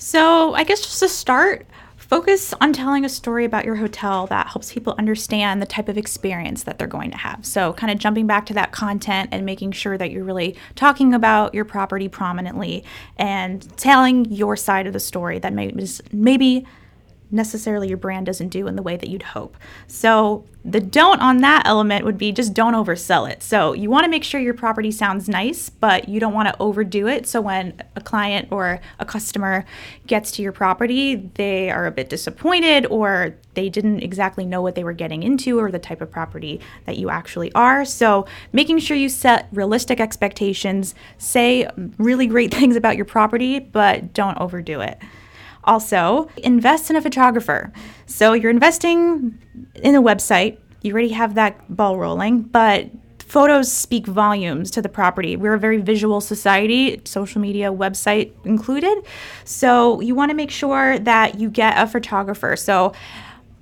so, 0.00 0.54
I 0.54 0.64
guess 0.64 0.80
just 0.80 0.98
to 1.00 1.10
start, 1.10 1.66
focus 1.98 2.54
on 2.58 2.72
telling 2.72 3.04
a 3.04 3.08
story 3.10 3.44
about 3.44 3.66
your 3.66 3.76
hotel 3.76 4.26
that 4.28 4.46
helps 4.46 4.72
people 4.72 4.94
understand 4.96 5.60
the 5.60 5.66
type 5.66 5.90
of 5.90 5.98
experience 5.98 6.62
that 6.62 6.78
they're 6.78 6.88
going 6.88 7.10
to 7.10 7.18
have. 7.18 7.44
So, 7.44 7.74
kind 7.74 7.92
of 7.92 7.98
jumping 7.98 8.26
back 8.26 8.46
to 8.46 8.54
that 8.54 8.72
content 8.72 9.28
and 9.30 9.44
making 9.44 9.72
sure 9.72 9.98
that 9.98 10.10
you're 10.10 10.24
really 10.24 10.56
talking 10.74 11.12
about 11.12 11.54
your 11.54 11.66
property 11.66 12.08
prominently 12.08 12.82
and 13.18 13.60
telling 13.76 14.24
your 14.24 14.56
side 14.56 14.86
of 14.86 14.94
the 14.94 15.00
story 15.00 15.38
that 15.38 15.52
maybe, 15.52 15.86
maybe 16.12 16.66
necessarily 17.30 17.88
your 17.88 17.96
brand 17.96 18.26
doesn't 18.26 18.48
do 18.48 18.66
in 18.66 18.76
the 18.76 18.82
way 18.82 18.96
that 18.96 19.08
you'd 19.08 19.22
hope. 19.22 19.56
So, 19.86 20.44
the 20.62 20.80
don't 20.80 21.22
on 21.22 21.38
that 21.38 21.62
element 21.64 22.04
would 22.04 22.18
be 22.18 22.32
just 22.32 22.52
don't 22.52 22.74
oversell 22.74 23.30
it. 23.30 23.42
So, 23.42 23.72
you 23.72 23.88
want 23.88 24.04
to 24.04 24.10
make 24.10 24.24
sure 24.24 24.40
your 24.40 24.54
property 24.54 24.90
sounds 24.90 25.28
nice, 25.28 25.70
but 25.70 26.08
you 26.08 26.20
don't 26.20 26.34
want 26.34 26.48
to 26.48 26.56
overdo 26.60 27.06
it. 27.06 27.26
So, 27.26 27.40
when 27.40 27.80
a 27.96 28.00
client 28.00 28.48
or 28.50 28.80
a 28.98 29.04
customer 29.04 29.64
gets 30.06 30.30
to 30.32 30.42
your 30.42 30.52
property, 30.52 31.30
they 31.34 31.70
are 31.70 31.86
a 31.86 31.90
bit 31.90 32.08
disappointed 32.08 32.86
or 32.86 33.36
they 33.54 33.68
didn't 33.68 34.00
exactly 34.00 34.44
know 34.44 34.60
what 34.62 34.74
they 34.74 34.84
were 34.84 34.92
getting 34.92 35.22
into 35.22 35.58
or 35.58 35.70
the 35.70 35.78
type 35.78 36.00
of 36.00 36.10
property 36.10 36.60
that 36.84 36.98
you 36.98 37.10
actually 37.10 37.52
are. 37.52 37.84
So, 37.84 38.26
making 38.52 38.80
sure 38.80 38.96
you 38.96 39.08
set 39.08 39.48
realistic 39.52 40.00
expectations, 40.00 40.94
say 41.18 41.68
really 41.98 42.26
great 42.26 42.52
things 42.54 42.76
about 42.76 42.96
your 42.96 43.06
property, 43.06 43.60
but 43.60 44.12
don't 44.12 44.38
overdo 44.38 44.80
it. 44.80 44.98
Also, 45.64 46.28
invest 46.38 46.90
in 46.90 46.96
a 46.96 47.02
photographer. 47.02 47.72
So 48.06 48.32
you're 48.32 48.50
investing 48.50 49.38
in 49.74 49.94
a 49.94 50.02
website, 50.02 50.58
you 50.82 50.92
already 50.92 51.10
have 51.10 51.34
that 51.34 51.74
ball 51.74 51.98
rolling, 51.98 52.42
but 52.42 52.88
photos 53.18 53.70
speak 53.70 54.06
volumes 54.06 54.70
to 54.72 54.82
the 54.82 54.88
property. 54.88 55.36
We're 55.36 55.54
a 55.54 55.58
very 55.58 55.80
visual 55.80 56.20
society, 56.20 57.00
social 57.04 57.40
media, 57.40 57.72
website 57.72 58.32
included. 58.44 59.04
So 59.44 60.00
you 60.00 60.14
want 60.14 60.30
to 60.30 60.34
make 60.34 60.50
sure 60.50 60.98
that 61.00 61.38
you 61.38 61.50
get 61.50 61.78
a 61.78 61.86
photographer. 61.86 62.56
So 62.56 62.92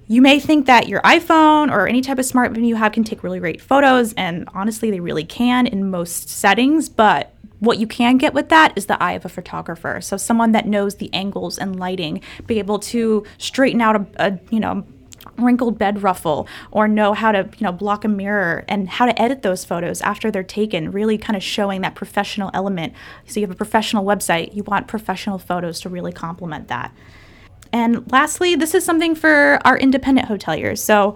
you 0.07 0.23
may 0.23 0.41
think 0.41 0.65
that 0.67 0.89
your 0.89 1.03
iPhone 1.03 1.71
or 1.71 1.87
any 1.87 2.01
type 2.01 2.19
of 2.19 2.25
smartphone 2.25 2.67
you 2.67 2.77
have 2.77 2.93
can 2.93 3.05
take 3.05 3.23
really 3.23 3.41
great 3.41 3.61
photos, 3.61 4.15
and 4.15 4.49
honestly, 4.55 4.91
they 4.91 5.01
really 5.01 5.25
can 5.25 5.67
in 5.67 5.91
most 5.91 6.31
settings, 6.31 6.89
but 6.89 7.35
what 7.61 7.79
you 7.79 7.87
can 7.87 8.19
get 8.19 8.35
with 8.35 8.49
that 8.51 8.73
is 8.77 8.87
the 8.87 9.03
eye 9.03 9.13
of 9.13 9.25
a 9.25 9.29
photographer. 9.29 10.01
So 10.01 10.17
someone 10.17 10.53
that 10.53 10.67
knows 10.67 10.97
the 10.97 11.13
angles 11.13 11.59
and 11.59 11.79
lighting, 11.79 12.23
be 12.47 12.59
able 12.59 12.79
to 12.81 13.25
straighten 13.39 13.81
out 13.81 13.97
a, 13.97 14.07
a 14.19 14.39
you 14.51 14.61
know 14.61 14.87
wrinkled 15.37 15.79
bed 15.79 16.03
ruffle 16.03 16.49
or 16.71 16.89
know 16.89 17.13
how 17.15 17.33
to 17.33 17.49
you 17.59 17.65
know 17.65 17.73
block 17.73 18.05
a 18.05 18.09
mirror 18.09 18.65
and 18.69 18.89
how 18.89 19.07
to 19.07 19.21
edit 19.21 19.43
those 19.43 19.65
photos 19.65 20.01
after 20.03 20.31
they're 20.31 20.43
taken 20.43 20.91
really 20.91 21.19
kind 21.19 21.37
of 21.37 21.43
showing 21.43 21.81
that 21.83 21.95
professional 21.95 22.51
element. 22.55 22.93
So 23.27 23.41
you 23.41 23.47
have 23.47 23.55
a 23.55 23.59
professional 23.59 24.05
website 24.05 24.55
you 24.55 24.63
want 24.65 24.89
professional 24.89 25.39
photos 25.39 25.81
to 25.81 25.89
really 25.89 26.13
complement 26.13 26.69
that. 26.69 26.93
And 27.73 28.11
lastly 28.11 28.55
this 28.55 28.75
is 28.75 28.85
something 28.85 29.15
for 29.15 29.59
our 29.65 29.79
independent 29.79 30.29
hoteliers. 30.29 30.79
So 30.79 31.15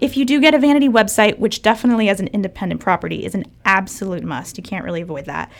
if 0.00 0.16
you 0.16 0.24
do 0.24 0.40
get 0.40 0.54
a 0.54 0.58
vanity 0.58 0.88
website, 0.88 1.38
which 1.38 1.62
definitely 1.62 2.08
as 2.08 2.20
an 2.20 2.28
independent 2.28 2.80
property 2.80 3.24
is 3.24 3.34
an 3.34 3.44
absolute 3.64 4.24
must, 4.24 4.56
you 4.56 4.62
can't 4.62 4.84
really 4.84 5.02
avoid 5.02 5.26
that. 5.26 5.50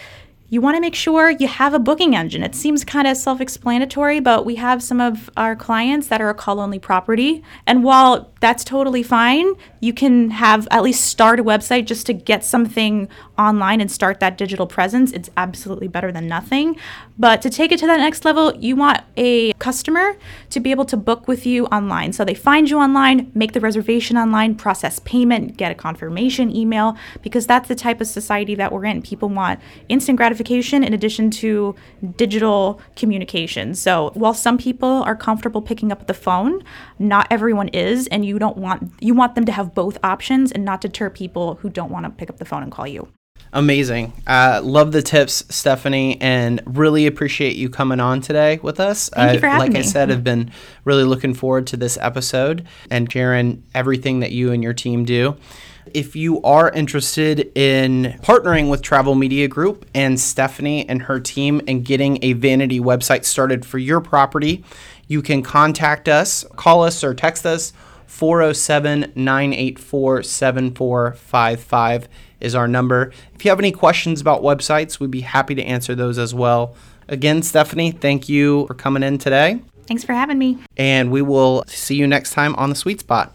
You 0.53 0.61
want 0.61 0.77
to 0.77 0.81
make 0.81 0.97
sure 0.97 1.31
you 1.31 1.47
have 1.47 1.75
a 1.75 1.79
booking 1.79 2.17
engine. 2.17 2.43
It 2.43 2.57
seems 2.57 2.85
kind 2.85 3.07
of 3.07 3.17
self 3.17 3.41
explanatory, 3.41 4.19
but 4.19 4.45
we 4.45 4.57
have 4.57 4.83
some 4.83 5.01
of 5.01 5.31
our 5.37 5.55
clients 5.55 6.09
that 6.09 6.21
are 6.21 6.29
a 6.29 6.35
call 6.35 6.59
only 6.59 6.81
property. 6.81 7.45
And 7.69 7.85
while 7.85 8.33
that's 8.41 8.65
totally 8.65 9.05
fine, 9.05 9.55
you 9.79 9.95
can 9.95 10.31
have 10.31 10.67
at 10.73 10.83
least 10.83 11.05
start 11.05 11.39
a 11.39 11.45
website 11.45 11.85
just 11.85 12.05
to 12.07 12.13
get 12.13 12.45
something 12.45 13.09
online 13.39 13.81
and 13.81 13.93
start 13.93 14.19
that 14.19 14.37
digital 14.37 14.67
presence. 14.67 15.13
It's 15.13 15.31
absolutely 15.37 15.87
better 15.87 16.11
than 16.11 16.27
nothing. 16.27 16.77
But 17.21 17.43
to 17.43 17.51
take 17.51 17.71
it 17.71 17.79
to 17.81 17.87
that 17.87 17.99
next 17.99 18.25
level, 18.25 18.57
you 18.57 18.77
want 18.77 19.03
a 19.19 19.53
customer 19.55 20.17
to 20.49 20.59
be 20.59 20.71
able 20.71 20.87
to 20.87 20.97
book 20.97 21.29
with 21.29 21.45
you 21.45 21.67
online. 21.67 22.15
So 22.15 22.25
they 22.25 22.33
find 22.33 22.71
you 22.71 22.79
online, 22.79 23.31
make 23.35 23.53
the 23.53 23.61
reservation 23.61 24.17
online, 24.17 24.55
process 24.55 25.01
payment, 25.01 25.59
get 25.59 25.71
a 25.71 25.75
confirmation 25.75 26.51
email, 26.51 26.97
because 27.21 27.47
that's 27.47 27.69
the 27.69 27.75
type 27.75 28.01
of 28.01 28.07
society 28.07 28.55
that 28.55 28.73
we're 28.73 28.87
in. 28.87 29.03
People 29.03 29.29
want 29.29 29.61
instant 29.91 30.17
gratification 30.17 30.83
in 30.83 30.95
addition 30.95 31.31
to 31.33 31.75
digital 32.17 32.81
communication. 32.97 33.75
So 33.75 34.13
while 34.15 34.33
some 34.33 34.57
people 34.57 35.03
are 35.03 35.15
comfortable 35.15 35.61
picking 35.61 35.93
up 35.93 36.07
the 36.07 36.15
phone, 36.15 36.65
not 36.99 37.27
everyone 37.31 37.69
is, 37.69 38.07
and 38.07 38.25
you 38.25 38.39
don't 38.39 38.57
want 38.57 38.95
you 38.99 39.13
want 39.13 39.35
them 39.35 39.45
to 39.45 39.53
have 39.53 39.75
both 39.75 39.99
options 40.03 40.53
and 40.53 40.65
not 40.65 40.81
deter 40.81 41.11
people 41.11 41.57
who 41.57 41.69
don't 41.69 41.91
want 41.91 42.07
to 42.07 42.11
pick 42.11 42.31
up 42.31 42.39
the 42.39 42.47
phone 42.47 42.63
and 42.63 42.73
call 42.73 42.87
you. 42.87 43.09
Amazing. 43.53 44.13
Uh, 44.27 44.61
love 44.63 44.93
the 44.93 45.03
tips, 45.03 45.45
Stephanie, 45.49 46.21
and 46.21 46.63
really 46.67 47.07
appreciate 47.07 47.57
you 47.57 47.69
coming 47.69 47.99
on 47.99 48.21
today 48.21 48.61
with 48.63 48.79
us. 48.79 49.09
Thank 49.09 49.35
you 49.35 49.41
for 49.41 49.49
having 49.49 49.61
like 49.61 49.73
me. 49.73 49.81
I 49.81 49.83
said, 49.83 50.11
I've 50.11 50.23
been 50.23 50.53
really 50.85 51.03
looking 51.03 51.35
forward 51.35 51.67
to 51.69 51.77
this 51.77 51.99
episode 52.01 52.67
and 52.91 53.11
sharing 53.11 53.65
everything 53.75 54.21
that 54.21 54.31
you 54.31 54.53
and 54.53 54.63
your 54.63 54.73
team 54.73 55.05
do. 55.05 55.37
If 55.93 56.15
you 56.15 56.41
are 56.43 56.71
interested 56.71 57.51
in 57.57 58.21
partnering 58.23 58.71
with 58.71 58.83
Travel 58.83 59.17
Media 59.17 59.49
Group 59.49 59.85
and 59.95 60.21
Stephanie 60.21 60.89
and 60.89 61.03
her 61.03 61.19
team 61.19 61.61
and 61.67 61.85
getting 61.85 62.23
a 62.23 62.35
vanity 62.35 62.79
website 62.79 63.25
started 63.25 63.67
for 63.67 63.79
your 63.79 64.01
property, 64.01 64.65
you 65.09 65.23
can 65.23 65.43
contact 65.43 66.09
us, 66.09 66.45
call 66.55 66.85
us, 66.85 67.03
or 67.03 67.15
text 67.15 67.45
us 67.45 67.73
407 68.07 69.13
984 69.17 70.23
7455 70.23 72.09
is 72.41 72.55
our 72.55 72.67
number. 72.69 73.13
If 73.35 73.45
you 73.45 73.51
have 73.51 73.59
any 73.59 73.73
questions 73.73 74.21
about 74.21 74.43
websites, 74.43 74.99
we'd 75.01 75.11
be 75.11 75.21
happy 75.23 75.55
to 75.55 75.63
answer 75.63 75.95
those 75.95 76.19
as 76.19 76.35
well. 76.35 76.75
Again, 77.09 77.43
Stephanie, 77.43 77.91
thank 77.91 78.29
you 78.29 78.67
for 78.67 78.75
coming 78.75 79.03
in 79.03 79.19
today, 79.19 79.61
Thanks 79.87 80.05
for 80.05 80.13
having 80.13 80.39
me. 80.39 80.59
and 80.77 81.11
we 81.11 81.23
will 81.23 81.65
see 81.67 81.97
you 81.97 82.07
next 82.07 82.33
time 82.33 82.55
on 82.57 82.69
the 82.71 82.77
Sweet 82.77 83.01
Spot. 83.01 83.33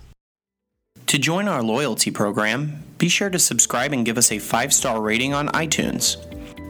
To 1.08 1.20
join 1.20 1.48
our 1.48 1.62
loyalty 1.62 2.10
program, 2.12 2.82
be 2.98 3.10
sure 3.10 3.30
to 3.30 3.38
subscribe 3.38 3.92
and 3.94 4.06
give 4.06 4.18
us 4.18 4.32
a 4.32 4.40
five 4.40 4.74
star 4.74 5.02
rating 5.02 5.34
on 5.34 5.50
iTunes. 5.50 6.18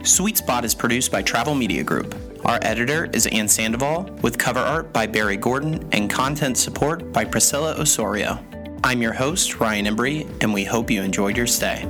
Sweet 0.06 0.36
Spot 0.36 0.64
is 0.64 0.74
produced 0.74 1.10
by 1.10 1.22
Travel 1.22 1.54
Media 1.54 1.82
Group. 1.82 2.14
Our 2.44 2.58
editor 2.62 3.08
is 3.12 3.26
Ann 3.28 3.48
Sandoval, 3.48 4.04
with 4.22 4.36
cover 4.38 4.60
art 4.60 4.92
by 4.92 5.06
Barry 5.06 5.36
Gordon 5.36 5.88
and 5.92 6.10
content 6.10 6.58
support 6.58 7.12
by 7.12 7.24
Priscilla 7.24 7.74
Osorio. 7.78 8.38
I'm 8.84 9.00
your 9.02 9.12
host, 9.14 9.58
Ryan 9.58 9.86
Embry, 9.86 10.28
and 10.42 10.52
we 10.52 10.64
hope 10.64 10.90
you 10.90 11.02
enjoyed 11.02 11.36
your 11.36 11.46
stay. 11.48 11.84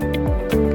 Música 0.00 0.67